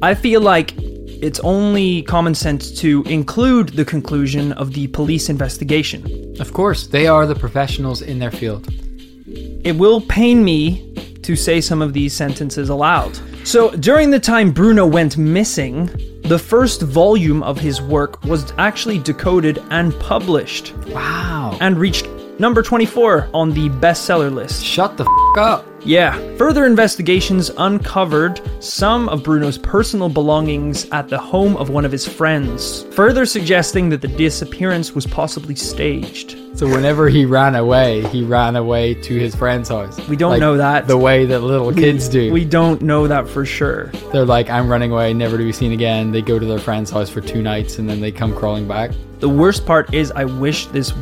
[0.03, 6.35] I feel like it's only common sense to include the conclusion of the police investigation.
[6.41, 8.69] Of course, they are the professionals in their field.
[9.65, 13.19] It will pain me to say some of these sentences aloud.
[13.45, 15.91] So, during the time Bruno went missing,
[16.23, 21.57] the first volume of his work was actually decoded and published Wow.
[21.61, 24.65] and reached number 24 on the bestseller list.
[24.65, 25.65] Shut the f up.
[25.87, 26.19] Yeah.
[26.37, 32.07] Further investigations uncovered some of Bruno's personal belongings at the home of one of his
[32.07, 36.37] friends, further suggesting that the disappearance was possibly staged.
[36.59, 39.97] So whenever he ran away, he ran away to his friend's house.
[40.09, 40.89] We don't Like, know that.
[40.89, 42.33] The way that little kids do.
[42.33, 43.93] We don't know that for sure.
[44.11, 46.11] They're like, I'm running away, never to be seen again.
[46.11, 48.91] They go to their friend's house for two nights and then they come crawling back.
[49.21, 50.93] The worst part is, I wish this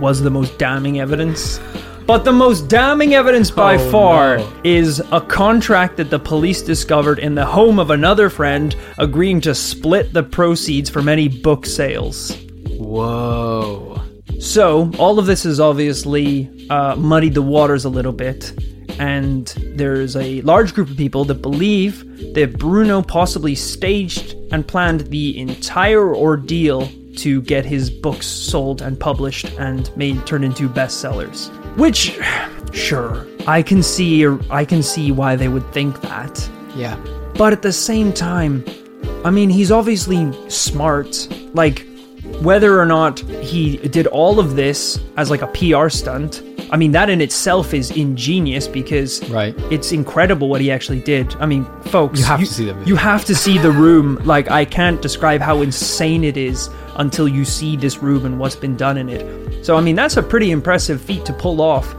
[0.00, 1.60] was the most damning evidence.
[2.06, 4.52] But the most damning evidence by Oh, far no.
[4.62, 9.54] is a contract that the police discovered in the home of another friend, agreeing to
[9.54, 12.36] split the proceeds from any book sales.
[12.76, 14.02] Whoa.
[14.38, 18.52] So, all of this has obviously uh, muddied the waters a little bit,
[18.98, 25.00] and there's a large group of people that believe that Bruno possibly staged and planned
[25.06, 26.86] the entire ordeal
[27.16, 31.48] to get his books sold and published and made turned into bestsellers.
[31.76, 32.18] Which,
[32.72, 36.48] sure, I can see I can see why they would think that.
[36.76, 36.96] Yeah.
[37.36, 38.64] But at the same time,
[39.24, 41.28] I mean, he's obviously smart.
[41.52, 41.86] Like,
[42.42, 46.42] whether or not he did all of this as like a PR stunt,
[46.74, 49.54] I mean, that in itself is ingenious because Right.
[49.70, 51.32] it's incredible what he actually did.
[51.38, 52.74] I mean, folks, You have to see the.
[52.84, 54.20] You have to see the room.
[54.24, 58.56] Like, I can't describe how insane it is until you see this room and what's
[58.56, 59.64] been done in it.
[59.64, 61.94] So, I mean, that's a pretty impressive feat to pull off.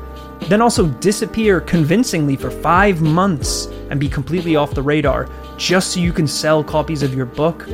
[0.50, 6.00] Then also disappear convincingly for five months and be completely off the radar just so
[6.00, 7.66] you can sell copies of your book.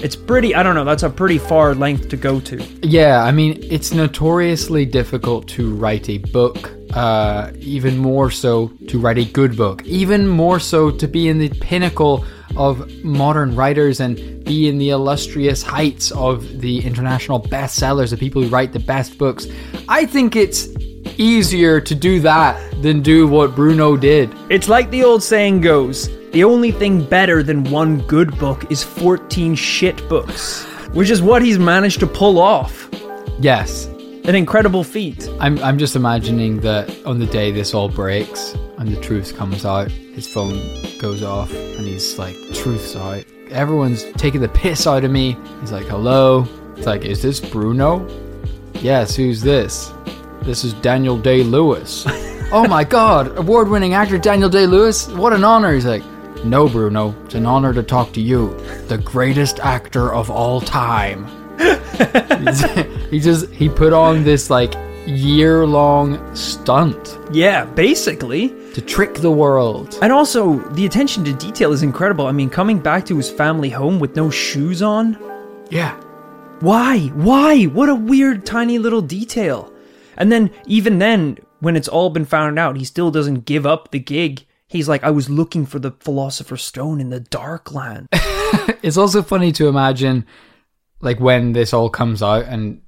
[0.00, 2.62] It's pretty, I don't know, that's a pretty far length to go to.
[2.82, 9.00] Yeah, I mean, it's notoriously difficult to write a book, uh, even more so to
[9.00, 12.24] write a good book, even more so to be in the pinnacle
[12.56, 18.40] of modern writers and be in the illustrious heights of the international bestsellers, the people
[18.40, 19.48] who write the best books.
[19.88, 20.68] I think it's
[21.18, 24.32] easier to do that than do what Bruno did.
[24.48, 28.82] It's like the old saying goes the only thing better than one good book is
[28.84, 32.88] 14 shit books, which is what he's managed to pull off.
[33.40, 35.26] Yes, An incredible feat.
[35.40, 39.64] I'm, I'm just imagining that on the day this all breaks and the truth comes
[39.64, 40.58] out, his phone
[40.98, 43.24] goes off and he's like, Truth's out.
[43.50, 45.34] Everyone's taking the piss out of me.
[45.60, 46.46] He's like, Hello?
[46.76, 48.06] It's like, Is this Bruno?
[48.74, 49.92] Yes, who's this?
[50.42, 52.04] This is Daniel Day Lewis.
[52.52, 55.08] oh my god, award winning actor Daniel Day Lewis?
[55.08, 55.72] What an honor.
[55.72, 56.02] He's like,
[56.44, 58.54] No, Bruno, it's an honor to talk to you,
[58.86, 61.26] the greatest actor of all time.
[63.10, 64.74] he just he put on this like
[65.06, 68.50] year long stunt Yeah, basically.
[68.74, 69.98] to trick the world.
[70.02, 72.26] And also, the attention to detail is incredible.
[72.26, 75.18] I mean, coming back to his family home with no shoes on.
[75.70, 75.94] Yeah.
[76.60, 77.06] Why?
[77.14, 77.64] Why?
[77.64, 79.72] What a weird, tiny little detail.
[80.16, 83.90] And then, even then, when it's all been found out, he still doesn't give up
[83.90, 84.44] the gig.
[84.68, 88.08] He's like, I was looking for the Philosopher's Stone in the Dark Land.
[88.82, 90.24] It's also funny to imagine
[91.00, 92.80] like when this all comes out and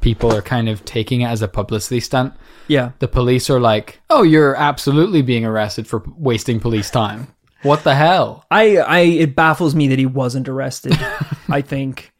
[0.00, 2.34] people are kind of taking it as a publicity stunt.
[2.68, 2.90] yeah.
[2.98, 7.28] The police are like, "Oh, you're absolutely being arrested for wasting police time."
[7.62, 8.44] What the hell?
[8.50, 10.92] I, I, it baffles me that he wasn't arrested.
[11.48, 12.12] I think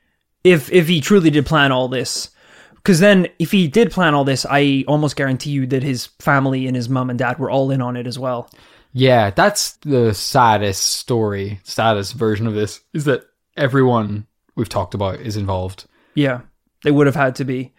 [0.42, 2.30] if if he truly did plan all this,
[2.76, 6.66] Because then, if he did plan all this, I almost guarantee you that his family
[6.66, 8.48] and his mom and dad were all in on it as well.
[8.92, 13.24] Yeah, that's the saddest story, saddest version of this is that
[13.56, 15.86] everyone we've talked about is involved.
[16.14, 16.42] Yeah,
[16.84, 17.72] they would have had to be.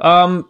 [0.00, 0.48] Um,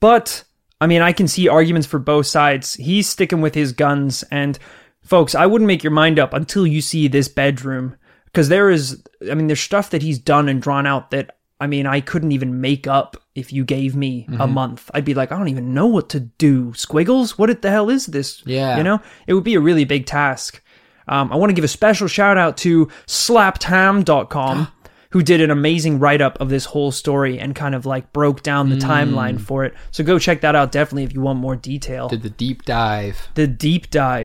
[0.00, 0.44] but
[0.80, 2.74] I mean, I can see arguments for both sides.
[2.74, 4.58] He's sticking with his guns, and
[5.02, 9.02] folks, I wouldn't make your mind up until you see this bedroom because there is,
[9.30, 12.32] I mean, there's stuff that he's done and drawn out that I mean, I couldn't
[12.32, 14.90] even make up if you gave me a month.
[14.92, 16.72] I'd be like, I don't even know what to do.
[16.74, 18.42] Squiggles, what the hell is this?
[18.44, 18.78] Yeah.
[18.78, 20.60] you know, it would be a really big task.
[21.06, 24.68] Um, I want to give a special shout out to slappedham.com
[25.10, 28.42] who did an amazing write up of this whole story and kind of like broke
[28.42, 29.74] down the timeline for it.
[29.92, 32.08] So go check that out definitely if you want more detail.
[32.08, 33.28] Did the deep dive.
[33.34, 34.24] The deep dive.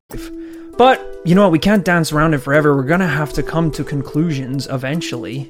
[0.77, 2.75] But, you know what, we can't dance around it forever.
[2.75, 5.49] We're gonna have to come to conclusions eventually.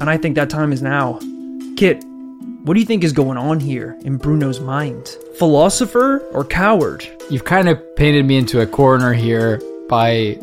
[0.00, 1.18] And I think that time is now.
[1.76, 2.04] Kit,
[2.64, 5.16] what do you think is going on here in Bruno's mind?
[5.38, 7.08] Philosopher or coward?
[7.30, 10.38] You've kind of painted me into a corner here by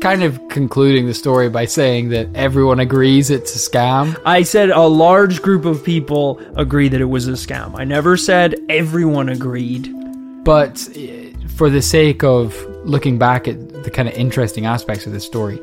[0.00, 4.20] kind of concluding the story by saying that everyone agrees it's a scam.
[4.24, 7.78] I said a large group of people agree that it was a scam.
[7.78, 9.94] I never said everyone agreed.
[10.44, 12.52] But eh, for the sake of
[12.84, 15.60] looking back at the kind of interesting aspects of this story,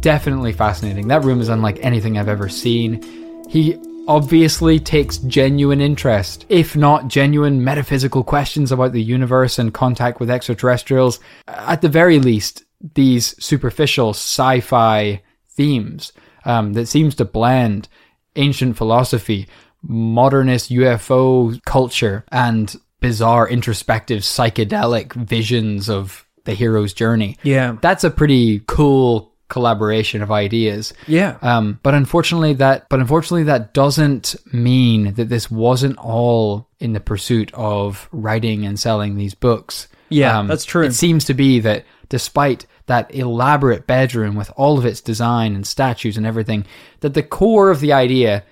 [0.00, 1.08] definitely fascinating.
[1.08, 3.02] That room is unlike anything I've ever seen.
[3.48, 3.76] He
[4.08, 10.30] obviously takes genuine interest, if not genuine metaphysical questions about the universe and contact with
[10.30, 11.20] extraterrestrials.
[11.46, 16.12] At the very least, these superficial sci fi themes
[16.44, 17.88] um, that seems to blend
[18.36, 19.48] ancient philosophy,
[19.82, 27.36] modernist UFO culture, and bizarre introspective psychedelic visions of the hero's journey.
[27.42, 27.76] Yeah.
[27.80, 30.94] That's a pretty cool collaboration of ideas.
[31.06, 31.36] Yeah.
[31.42, 37.00] Um, but unfortunately that but unfortunately that doesn't mean that this wasn't all in the
[37.00, 39.88] pursuit of writing and selling these books.
[40.08, 40.84] Yeah, that's true.
[40.84, 45.64] It seems to be that despite that elaborate bedroom with all of its design and
[45.64, 46.64] statues and everything,
[47.00, 48.42] that the core of the idea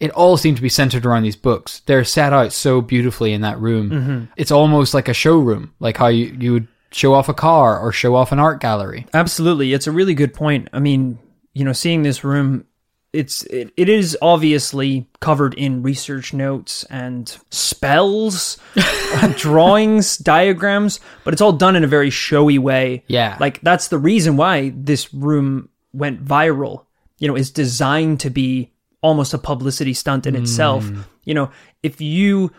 [0.00, 1.80] it all seemed to be centered around these books.
[1.86, 3.90] They're set out so beautifully in that room.
[3.90, 4.24] Mm-hmm.
[4.36, 7.92] It's almost like a showroom, like how you, you would show off a car or
[7.92, 9.06] show off an art gallery.
[9.12, 9.72] Absolutely.
[9.72, 10.68] It's a really good point.
[10.72, 11.18] I mean,
[11.52, 12.66] you know, seeing this room,
[13.12, 18.58] it's it, it is obviously covered in research notes and spells,
[19.36, 23.04] drawings, diagrams, but it's all done in a very showy way.
[23.06, 23.36] Yeah.
[23.40, 26.86] Like that's the reason why this room went viral.
[27.18, 30.84] You know, it's designed to be almost a publicity stunt in itself.
[30.84, 31.04] Mm.
[31.24, 31.50] You know,
[31.82, 32.52] if you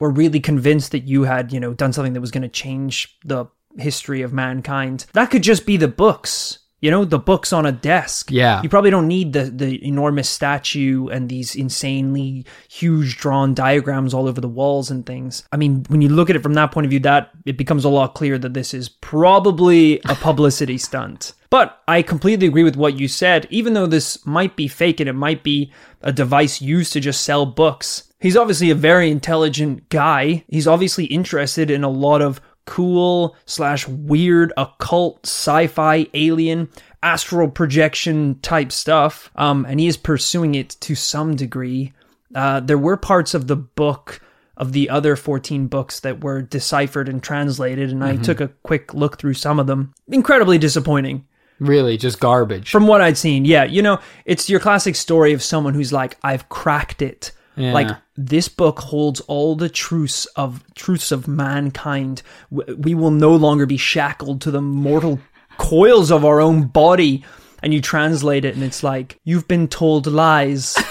[0.00, 3.18] were really convinced that you had, you know, done something that was going to change
[3.24, 3.46] the
[3.76, 6.58] history of mankind, that could just be the books.
[6.80, 8.30] You know, the books on a desk.
[8.30, 8.62] Yeah.
[8.62, 14.28] You probably don't need the, the enormous statue and these insanely huge drawn diagrams all
[14.28, 15.42] over the walls and things.
[15.50, 17.84] I mean, when you look at it from that point of view, that it becomes
[17.84, 21.32] a lot clearer that this is probably a publicity stunt.
[21.50, 23.48] But I completely agree with what you said.
[23.50, 27.22] Even though this might be fake and it might be a device used to just
[27.22, 30.44] sell books, he's obviously a very intelligent guy.
[30.48, 36.68] He's obviously interested in a lot of cool slash weird occult sci-fi alien
[37.02, 41.92] astral projection type stuff um and he is pursuing it to some degree.
[42.34, 44.20] Uh there were parts of the book
[44.56, 48.92] of the other 14 books that were deciphered and translated and i took a quick
[48.92, 49.92] look through some of them.
[50.08, 51.24] Incredibly disappointing.
[51.60, 52.70] Really, just garbage.
[52.70, 56.16] from what I'd seen, yeah, you know, it's your classic story of someone who's like,
[56.22, 57.32] I've cracked it.
[57.58, 57.72] Yeah.
[57.72, 62.22] Like this book holds all the truths of truths of mankind.
[62.50, 65.20] We will no longer be shackled to the mortal
[65.58, 67.24] coils of our own body.
[67.60, 70.76] And you translate it, and it's like you've been told lies.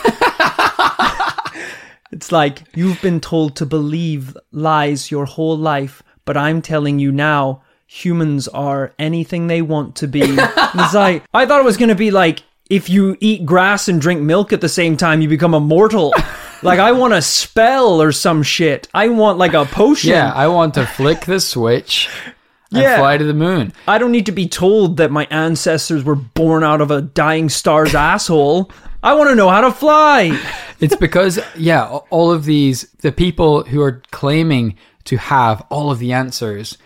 [2.12, 7.14] it's like you've been told to believe lies your whole life, but I'm telling you
[7.14, 10.38] now, humans are anything they want to be.
[10.80, 14.22] It's like I thought it was gonna be like if you eat grass and drink
[14.22, 16.14] milk at the same time, you become immortal.
[16.64, 18.88] like I want a spell or some shit.
[18.94, 20.12] I want like a potion.
[20.12, 22.10] yeah, I want to flick the switch
[22.72, 22.98] and Yeah.
[22.98, 23.74] fly to the moon.
[23.88, 27.50] I don't need to be told that my ancestors were born out of a dying
[27.50, 28.72] star's asshole.
[29.04, 30.38] I want to know how to fly.
[30.80, 36.00] It's because, yeah, all of these, the people who are claiming to have all of
[36.00, 36.78] the answers,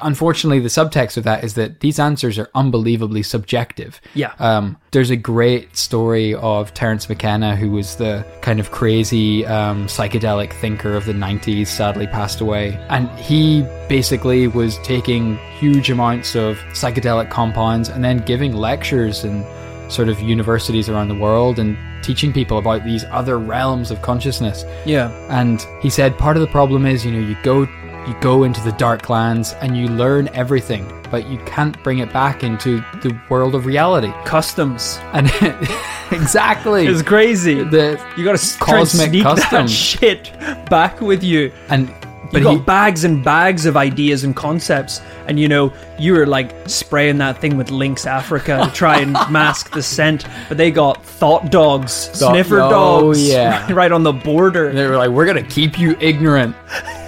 [0.00, 4.00] unfortunately, the subtext of that is that these answers are unbelievably subjective.
[4.14, 4.32] Yeah.
[4.38, 9.86] Um, there's a great story of Terence McKenna, who was the kind of crazy um,
[9.86, 12.78] psychedelic thinker of the 90s, sadly passed away.
[12.88, 19.44] And he basically was taking huge amounts of psychedelic compounds and then giving lectures in
[19.90, 24.64] sort of universities around the world and teaching people about these other realms of consciousness.
[24.84, 25.10] Yeah.
[25.28, 27.66] And he said part of the problem is, you know, you go
[28.06, 32.12] you go into the dark lands and you learn everything, but you can't bring it
[32.12, 34.12] back into the world of reality.
[34.24, 34.98] Customs.
[35.12, 35.26] And
[36.10, 36.86] exactly.
[36.86, 37.62] It's crazy.
[37.62, 39.66] the You try and Cosmic sneak that custom.
[39.68, 40.32] shit
[40.68, 41.52] back with you.
[41.68, 41.92] and
[42.32, 46.14] but You got he, bags and bags of ideas and concepts, and you know you
[46.14, 50.56] were like spraying that thing with Lynx Africa to try and mask the scent, but
[50.56, 53.70] they got thought dogs, sniffer oh, dogs, yeah.
[53.74, 54.72] right on the border.
[54.72, 56.56] they were like, "We're gonna keep you ignorant.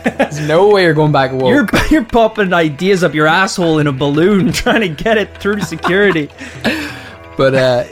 [0.04, 3.86] There's no way you're going back woke." You're you're popping ideas up your asshole in
[3.86, 6.30] a balloon, trying to get it through security.
[7.36, 7.84] but uh,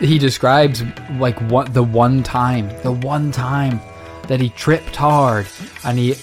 [0.00, 0.82] he describes
[1.18, 3.80] like what the one time, the one time
[4.26, 5.46] that he tripped hard
[5.84, 6.14] and he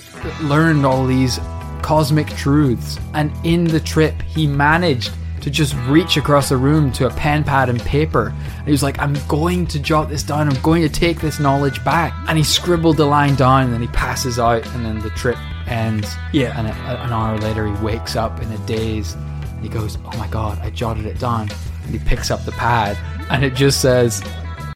[0.42, 1.40] learned all these
[1.82, 5.12] cosmic truths, and in the trip he managed
[5.46, 8.34] to just reach across the room to a pen pad and paper.
[8.58, 10.50] And he was like, "I'm going to jot this down.
[10.50, 13.80] I'm going to take this knowledge back." And he scribbled the line down, and then
[13.80, 15.38] he passes out, and then the trip
[15.68, 16.12] ends.
[16.34, 16.58] Yeah.
[16.58, 16.74] And a,
[17.04, 19.14] an hour later, he wakes up in a daze.
[19.14, 21.48] And he goes, "Oh my god, I jotted it down."
[21.84, 22.98] And he picks up the pad,
[23.30, 24.24] and it just says,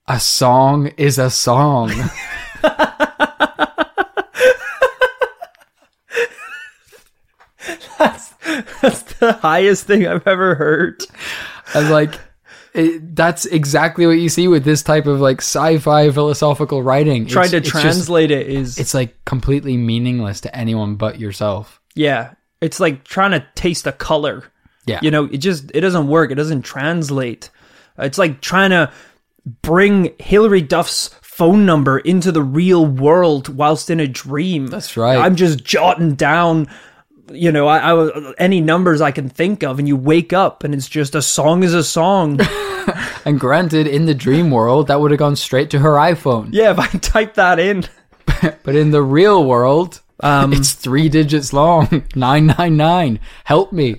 [0.07, 1.91] "A song is a song."
[8.81, 9.03] That's
[9.33, 11.03] the highest thing I've ever heard.
[11.73, 12.19] and like,
[12.73, 17.25] it, that's exactly what you see with this type of like sci-fi philosophical writing.
[17.25, 21.19] Trying It's- to it's just- translate it is it's like completely meaningless to anyone but
[21.19, 21.79] yourself.
[21.95, 22.33] yeah.
[22.61, 24.43] It's like trying to taste a color.
[24.85, 24.99] Yeah.
[25.01, 26.29] You know, it just it doesn't work.
[26.29, 27.49] It doesn't translate.
[27.97, 28.91] It's like trying to
[29.61, 34.67] bring Hilary Duff's phone number into the real world whilst in a dream.
[34.67, 35.17] That's right.
[35.17, 36.67] I'm just jotting down,
[37.31, 40.73] you know, I, I any numbers I can think of, and you wake up and
[40.73, 42.39] it's just a song is a song.
[43.25, 46.49] And granted, in the dream world, that would have gone straight to her iPhone.
[46.51, 47.83] yeah, if I type that in,
[48.63, 52.03] But in the real world, Um, it's three digits long.
[52.15, 53.19] 999.
[53.43, 53.95] Help me.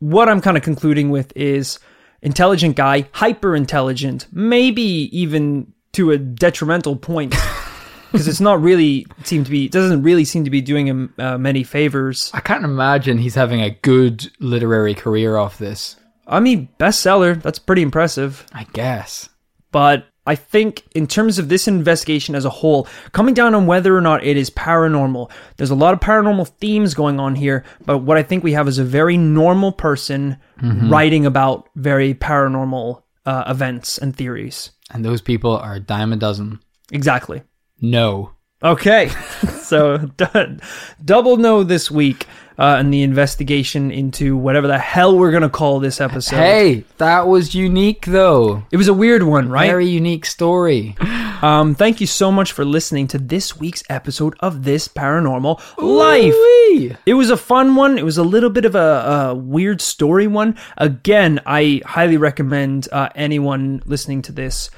[0.00, 1.78] what I'm kind of concluding with is
[2.20, 4.82] intelligent guy, hyper intelligent, maybe
[5.16, 7.34] even to a detrimental point.
[8.10, 11.14] Because it's not really seem to be it doesn't really seem to be doing him
[11.18, 12.30] uh, many favors.
[12.34, 15.96] I can't imagine he's having a good literary career off this.
[16.26, 18.46] I mean, bestseller, that's pretty impressive.
[18.52, 19.28] I guess.
[19.70, 23.96] But I think in terms of this investigation as a whole, coming down on whether
[23.96, 27.64] or not it is paranormal, there's a lot of paranormal themes going on here.
[27.86, 33.02] But what I think we have is a very normal person writing about very paranormal
[33.24, 34.70] uh, events and theories.
[34.90, 36.60] And those people are a dime a dozen.
[36.92, 37.42] Exactly.
[37.80, 38.32] No.
[38.62, 39.08] Okay,
[39.62, 40.26] so d-
[41.04, 42.26] double no this week.
[42.58, 46.34] uh, and the investigation into whatever the hell we're gonna call this episode.
[46.36, 48.64] Hey, that was unique though.
[48.72, 49.68] it was a weird one, right?
[49.68, 50.96] Very unique story.
[51.40, 56.34] Um, thank you so much for listening to this week's episode of This Paranormal Life.
[56.34, 56.96] Ooh-wee.
[57.06, 57.96] It was a fun one.
[57.96, 60.56] It was a little bit of a, a weird story one.
[60.78, 64.68] Again, I highly recommend uh, anyone listening to this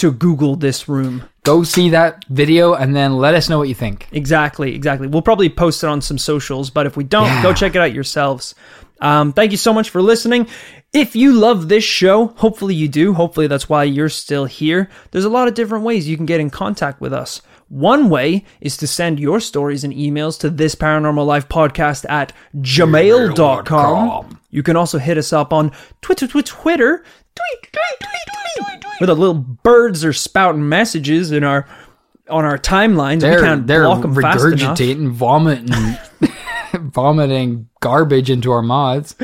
[0.00, 1.22] to Google this room.
[1.44, 4.06] Go see that video and then let us know what you think.
[4.12, 5.06] Exactly, exactly.
[5.06, 7.42] We'll probably post it on some socials, but if we don't, Yeah.
[7.42, 8.54] go check it out yourselves.
[9.00, 10.46] Um, thank you so much for listening.
[10.92, 13.14] If you love this show, hopefully you do.
[13.14, 14.90] Hopefully that's why you're still here.
[15.10, 17.40] There's a lot of different ways you can get in contact with us.
[17.68, 22.32] One way is to send your stories and emails to this paranormal life podcast at
[22.60, 24.38] gmail.com.
[24.50, 25.70] You can also hit us up on
[26.02, 27.04] Twitter, Twitter, Twitter,
[27.36, 28.39] tweet, tweet, tweet, tweet,
[29.00, 31.66] where the little birds are spouting messages in our
[32.28, 33.20] on our timelines.
[33.20, 35.98] They're we can't they're block them regurgitating, vomiting,
[36.78, 39.16] vomiting garbage into our mouths.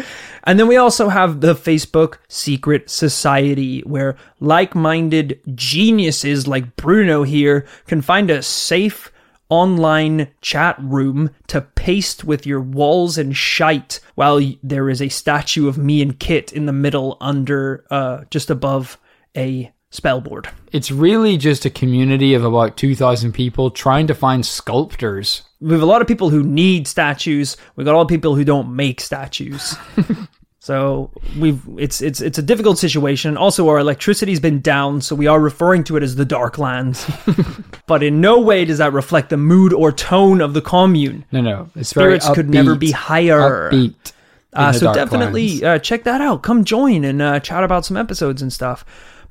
[0.44, 7.22] And then we also have the Facebook Secret Society, where like minded geniuses like Bruno
[7.22, 9.12] here can find a safe
[9.50, 15.68] online chat room to paste with your walls and shite while there is a statue
[15.68, 18.98] of me and Kit in the middle under, uh, just above
[19.36, 20.48] a spellboard.
[20.72, 25.42] It's really just a community of about 2,000 people trying to find sculptors.
[25.60, 27.56] We have a lot of people who need statues.
[27.76, 29.76] We've got a lot of people who don't make statues.
[30.58, 33.36] so we've it's it's it's a difficult situation.
[33.36, 37.10] Also, our electricity's been down, so we are referring to it as the Dark Lands.
[37.86, 41.24] but in no way does that reflect the mood or tone of the commune.
[41.32, 41.70] No, no.
[41.74, 43.70] It's Spirits could never be higher.
[43.70, 44.12] Upbeat.
[44.52, 46.42] Uh, so definitely uh, check that out.
[46.42, 48.84] Come join and uh, chat about some episodes and stuff.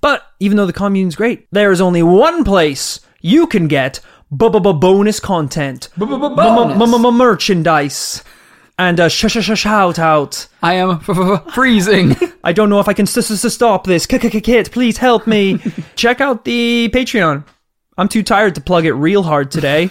[0.05, 5.19] But even though the commune's great, there is only one place you can get bonus
[5.19, 8.23] content, merchandise,
[8.77, 10.45] and a sh sh sh shout out.
[10.61, 12.15] I am freezing.
[12.43, 14.05] I don't know if I can stop this.
[14.05, 15.57] Kit, please help me.
[15.95, 17.43] Check out the Patreon.
[17.97, 19.89] I'm too tired to plug it real hard today,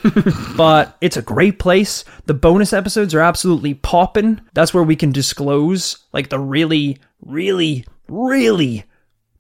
[0.57, 2.05] but it's a great place.
[2.27, 4.43] The bonus episodes are absolutely popping.
[4.53, 8.85] That's where we can disclose like the really, really, really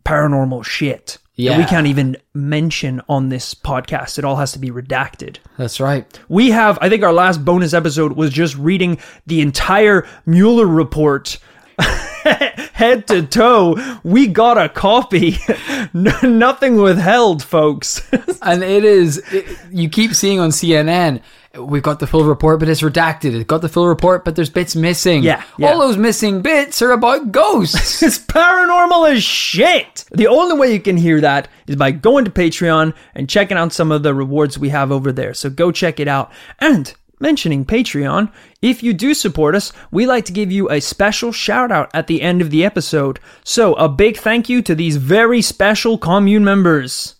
[0.04, 1.18] paranormal shit.
[1.36, 4.18] that we can't even mention on this podcast.
[4.18, 5.38] It all has to be redacted.
[5.56, 6.06] That's right.
[6.28, 11.38] We have, I think our last bonus episode was just reading the entire Mueller report.
[12.24, 15.36] Head to toe, we got a copy.
[15.92, 18.00] No, nothing withheld, folks.
[18.42, 21.20] And it is, it, you keep seeing on CNN,
[21.58, 23.34] we've got the full report, but it's redacted.
[23.34, 25.22] It's got the full report, but there's bits missing.
[25.22, 25.68] Yeah, yeah.
[25.68, 28.02] All those missing bits are about ghosts.
[28.02, 30.04] it's paranormal as shit.
[30.12, 33.72] The only way you can hear that is by going to Patreon and checking out
[33.72, 35.34] some of the rewards we have over there.
[35.34, 36.32] So go check it out.
[36.58, 38.30] And mentioning Patreon,
[38.60, 42.06] if you do support us, we like to give you a special shout out at
[42.06, 43.20] the end of the episode.
[43.44, 47.14] So a big thank you to these very special commune members.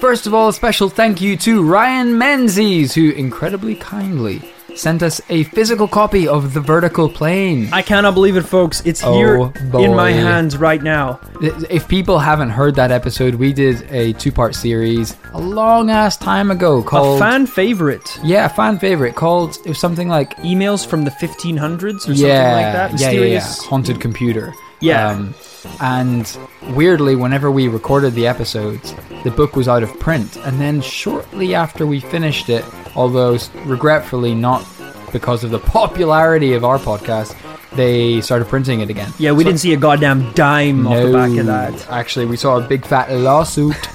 [0.00, 4.40] First of all, a special thank you to Ryan Menzies, who incredibly kindly
[4.74, 7.68] sent us a physical copy of The Vertical Plane.
[7.72, 8.80] I cannot believe it, folks.
[8.86, 11.20] It's Oh, here in my hands right now.
[11.42, 16.16] If people haven't heard that episode, we did a two part series a long ass
[16.16, 17.18] time ago A called.
[17.18, 18.18] fan favorite.
[18.24, 19.56] yeah, a fan favorite called.
[19.66, 20.34] It was something like.
[20.38, 22.92] Emails from the 1500s or something like that.
[22.92, 23.10] yeah, yeah, yeah.
[23.10, 23.64] Mysterious.
[23.66, 24.54] Haunted computer.
[24.80, 25.10] Yeah.
[25.10, 25.34] Um,
[25.80, 26.38] and
[26.74, 30.36] weirdly, whenever we recorded the episodes, the book was out of print.
[30.36, 32.64] And then shortly after we finished it,
[32.96, 34.66] although regretfully not
[35.12, 37.36] because of the popularity of our podcast,
[37.72, 39.12] they started printing it again.
[39.18, 41.90] Yeah, we didn't see a goddamn dime off the back of that.
[41.90, 43.76] Actually, we saw a big fat lawsuit.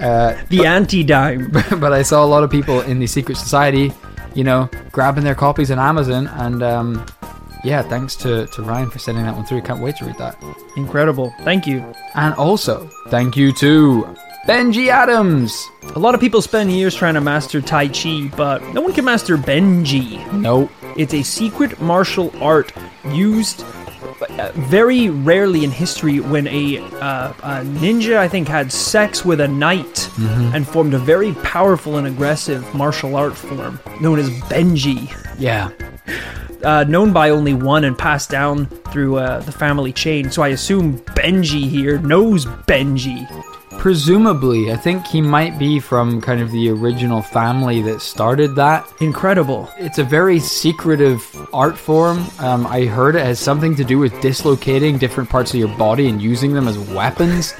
[0.00, 1.50] The anti dime.
[1.78, 3.92] but I saw a lot of people in the secret society,
[4.34, 6.26] you know, grabbing their copies on Amazon.
[6.26, 7.06] And um,
[7.64, 9.62] yeah, thanks to, to Ryan for sending that one through.
[9.62, 10.42] Can't wait to read that.
[10.76, 11.34] Incredible.
[11.40, 11.84] Thank you.
[12.14, 15.68] And also, thank you to Benji Adams.
[15.94, 19.04] A lot of people spend years trying to master Tai Chi, but no one can
[19.04, 20.32] master Benji.
[20.32, 20.70] Nope.
[20.96, 22.72] It's a secret martial art
[23.10, 23.64] used
[24.54, 29.48] very rarely in history when a, uh, a ninja, I think, had sex with a
[29.48, 35.12] knight and formed a very powerful and aggressive martial art form known as Benji.
[35.38, 35.70] Yeah.
[36.62, 40.30] uh, known by only one and passed down through uh, the family chain.
[40.30, 43.26] So I assume Benji here knows Benji.
[43.80, 48.86] Presumably, I think he might be from kind of the original family that started that.
[49.00, 49.70] Incredible.
[49.78, 52.26] It's a very secretive art form.
[52.40, 56.08] Um, I heard it has something to do with dislocating different parts of your body
[56.08, 57.54] and using them as weapons.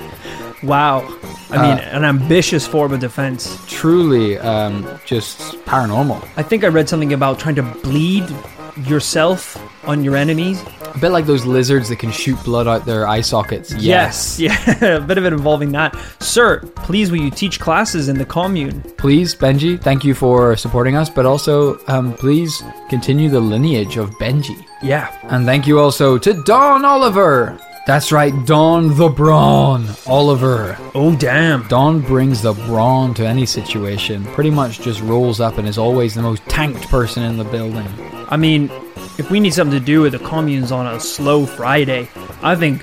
[0.63, 1.09] Wow.
[1.49, 3.59] I mean, an ambitious form of defense.
[3.67, 6.23] Truly, um, just paranormal.
[6.37, 8.29] I think I read something about trying to bleed
[8.77, 10.63] yourself on your enemies.
[10.95, 13.73] A bit like those lizards that can shoot blood out their eye sockets.
[13.75, 14.57] Yes, yeah,
[14.97, 15.97] a bit of it involving that.
[16.21, 18.83] Sir, please will you teach classes in the commune?
[18.99, 24.11] Please, Benji, thank you for supporting us, but also um, please continue the lineage of
[24.19, 24.67] Benji.
[24.83, 25.15] Yeah.
[25.25, 27.59] And thank you also to Don Oliver.
[27.87, 30.77] That's right, Don the Brawn Oliver.
[30.95, 31.67] Oh damn.
[31.69, 34.25] Don brings the brawn to any situation.
[34.27, 37.89] Pretty much just rolls up and is always the most tanked person in the building.
[38.29, 38.71] I mean,
[39.19, 42.09] if we need something to do with the communes on a slow Friday,
[42.43, 42.83] I think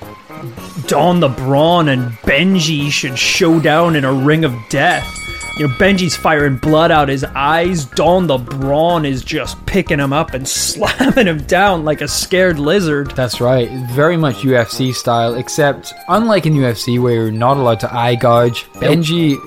[0.88, 5.27] Don the Brawn and Benji should show down in a ring of death.
[5.58, 7.86] You know, Benji's firing blood out his eyes.
[7.86, 12.60] Don the Brawn is just picking him up and slamming him down like a scared
[12.60, 13.10] lizard.
[13.12, 17.92] That's right, very much UFC style, except unlike in UFC where you're not allowed to
[17.92, 19.38] eye gouge, Benji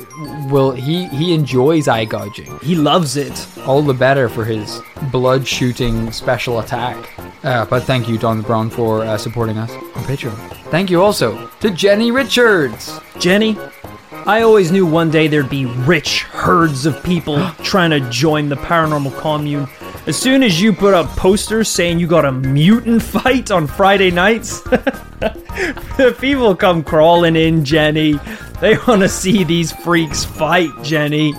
[0.50, 2.58] will he he enjoys eye gouging.
[2.58, 3.46] He loves it.
[3.66, 4.80] All the better for his
[5.12, 6.96] blood shooting special attack.
[7.44, 10.36] Uh, but thank you, Don the Brown, for uh, supporting us on Patreon.
[10.70, 12.98] Thank you also to Jenny Richards.
[13.18, 13.56] Jenny,
[14.26, 18.56] I always knew one day there'd be rich herds of people trying to join the
[18.56, 19.68] paranormal commune.
[20.06, 24.10] As soon as you put up posters saying you got a mutant fight on Friday
[24.10, 28.14] nights, the people come crawling in, Jenny.
[28.60, 31.34] They want to see these freaks fight, Jenny.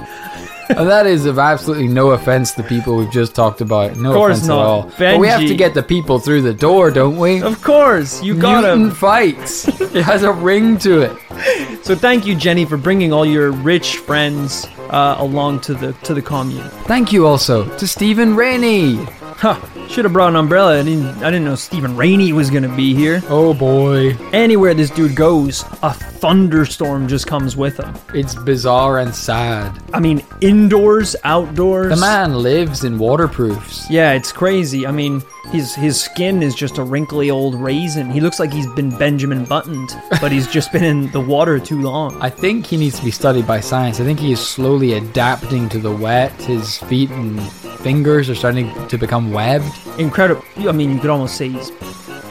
[0.78, 3.98] and that is of absolutely no offense to people we've just talked about.
[3.98, 4.60] No course offense not.
[4.60, 4.92] at all.
[4.98, 7.42] But we have to get the people through the door, don't we?
[7.42, 8.92] Of course, you got Mutant him.
[8.92, 9.68] fights.
[9.82, 11.12] it has a ring to it.
[11.84, 16.14] So thank you, Jenny, for bringing all your rich friends uh, along to the to
[16.14, 16.70] the commune.
[16.86, 18.96] Thank you also to Stephen Rainey.
[19.38, 20.80] Huh, should have brought an umbrella.
[20.80, 23.22] I didn't, I didn't know Stephen Rainey was gonna be here.
[23.28, 24.16] Oh boy.
[24.32, 27.94] Anywhere this dude goes, a thunderstorm just comes with him.
[28.14, 29.78] It's bizarre and sad.
[29.94, 31.90] I mean, indoors, outdoors.
[31.90, 33.90] The man lives in waterproofs.
[33.90, 34.86] Yeah, it's crazy.
[34.86, 38.12] I mean, his his skin is just a wrinkly old raisin.
[38.12, 39.90] He looks like he's been Benjamin buttoned,
[40.22, 42.22] but he's just been in the water too long.
[42.22, 44.00] I think he needs to be studied by science.
[44.00, 46.32] I think he is slowly adapting to the wet.
[46.42, 47.42] His feet and
[47.82, 49.66] fingers are starting to become webbed.
[49.98, 50.44] Incredible.
[50.58, 51.68] I mean, you could almost say he's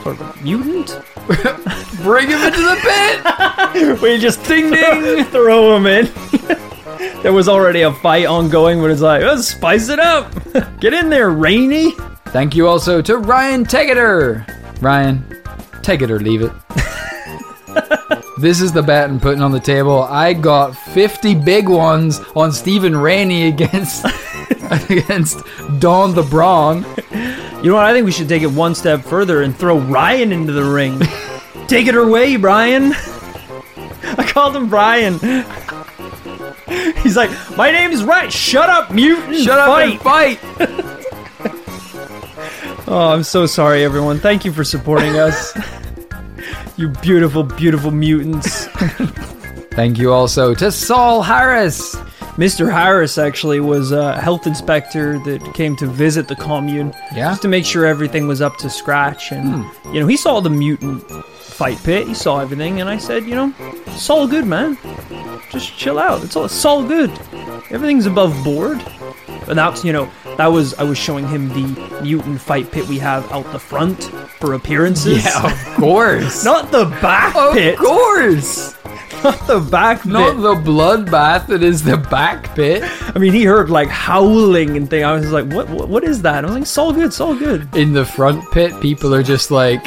[0.02, 0.88] sort of a mutant.
[2.02, 4.00] Bring him into the pit!
[4.02, 6.10] We just ding ding throw him in.
[7.22, 10.32] there was already a fight ongoing, but it's like, let's spice it up.
[10.80, 11.92] Get in there, Rainey.
[12.26, 14.44] Thank you also to Ryan Tegeter.
[14.82, 15.24] Ryan,
[15.82, 16.52] take it or leave it.
[18.38, 20.02] this is the bet I'm putting on the table.
[20.02, 24.04] I got 50 big ones on Stephen Rainey against
[24.90, 25.38] against
[25.78, 26.84] Don the Brawn.
[27.62, 27.84] You know what?
[27.84, 30.98] I think we should take it one step further and throw Ryan into the ring.
[31.68, 32.92] take it away, Brian.
[34.16, 35.18] I called him Brian.
[37.02, 38.30] He's like, my name's Ryan.
[38.30, 39.36] Shut up, mutant.
[39.36, 40.42] Shut up fight.
[40.42, 40.96] and fight!
[42.88, 44.18] Oh, I'm so sorry, everyone.
[44.18, 45.52] Thank you for supporting us.
[46.76, 48.66] you beautiful, beautiful mutants.
[49.76, 51.94] Thank you also to Saul Harris.
[52.40, 52.72] Mr.
[52.72, 57.28] Harris actually was a health inspector that came to visit the commune Yeah?
[57.28, 59.30] just to make sure everything was up to scratch.
[59.30, 59.94] And, hmm.
[59.94, 61.02] you know, he saw the mutant
[61.34, 63.52] fight pit, he saw everything, and I said, you know,
[63.88, 64.78] it's all good, man.
[65.50, 66.24] Just chill out.
[66.24, 67.10] It's all, it's all good.
[67.70, 68.82] Everything's above board.
[69.46, 72.98] And that's, you know, that was, I was showing him the mutant fight pit we
[73.00, 74.04] have out the front
[74.38, 75.26] for appearances.
[75.26, 76.42] Yeah, of course.
[76.46, 77.74] Not the back of pit.
[77.74, 78.79] Of course.
[79.22, 82.82] Not the back Not the bloodbath that is the back pit.
[83.14, 85.04] I mean, he heard like howling and thing.
[85.04, 86.44] I was like, what, what, what is that?
[86.44, 87.74] I was like, it's all good, it's all good.
[87.76, 89.86] In the front pit, people are just like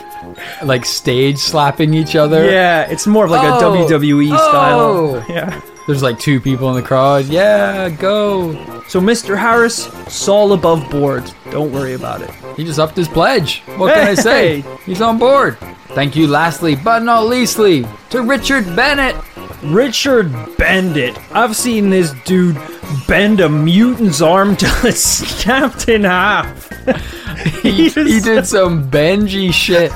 [0.63, 2.49] like stage slapping each other.
[2.49, 3.57] Yeah, it's more of like Oh.
[3.57, 4.49] a WWE Oh.
[4.49, 5.25] style.
[5.35, 5.61] Yeah.
[5.85, 7.25] There's like two people in the crowd.
[7.25, 8.53] Yeah, go.
[8.87, 9.37] So, Mr.
[9.37, 11.29] Harris, Saul above board.
[11.51, 12.29] Don't worry about it.
[12.55, 13.61] He just upped his pledge.
[13.77, 14.63] What can I say?
[14.85, 15.57] He's on board.
[15.89, 19.15] Thank you, lastly, but not leastly, to Richard Bennett.
[19.63, 21.17] Richard Bendit.
[21.33, 22.57] I've seen this dude
[23.07, 26.69] bend a mutant's arm till it's snapped in half.
[27.61, 29.91] He, just- he did some Benji shit.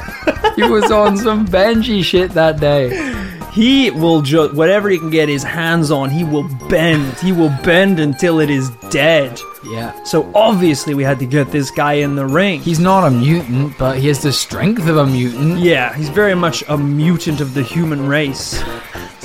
[0.56, 2.90] he was on some Benji shit that day.
[3.58, 7.18] He will just whatever he can get his hands on, he will bend.
[7.18, 9.41] He will bend until it is dead.
[9.66, 10.03] Yeah.
[10.03, 12.62] So obviously we had to get this guy in the ring.
[12.62, 15.58] He's not a mutant, but he has the strength of a mutant.
[15.58, 18.64] Yeah, he's very much a mutant of the human race.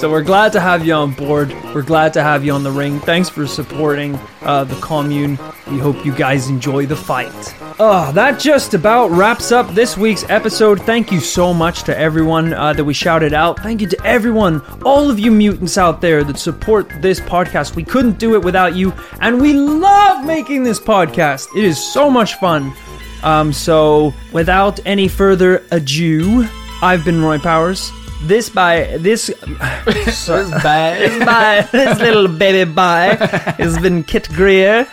[0.02, 1.54] So we're glad to have you on board.
[1.72, 2.98] We're glad to have you on the ring.
[2.98, 5.38] Thanks for supporting uh, the commune.
[5.70, 7.32] We hope you guys enjoy the fight.
[7.78, 10.82] Oh, that just about wraps up this week's episode.
[10.82, 13.60] Thank you so much to everyone uh, that we shouted out.
[13.60, 17.76] Thank you to everyone, all of you mutants out there that support this podcast.
[17.76, 21.46] We couldn't do it without you, and we love making this podcast.
[21.56, 22.72] It is so much fun.
[23.22, 26.48] Um, so without any further ado,
[26.82, 27.92] I've been Rory Powers.
[28.24, 29.30] This by this
[30.12, 31.26] So bad.
[31.26, 33.16] by this little baby by
[33.58, 34.86] has been Kit Grier,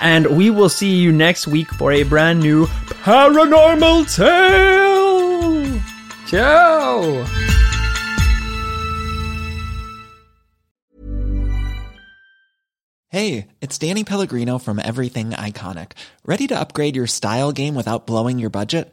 [0.00, 2.66] and we will see you next week for a brand new
[3.02, 5.80] paranormal tale.
[6.26, 7.24] Joe.
[13.08, 15.92] Hey, it's Danny Pellegrino from Everything Iconic.
[16.24, 18.92] Ready to upgrade your style game without blowing your budget?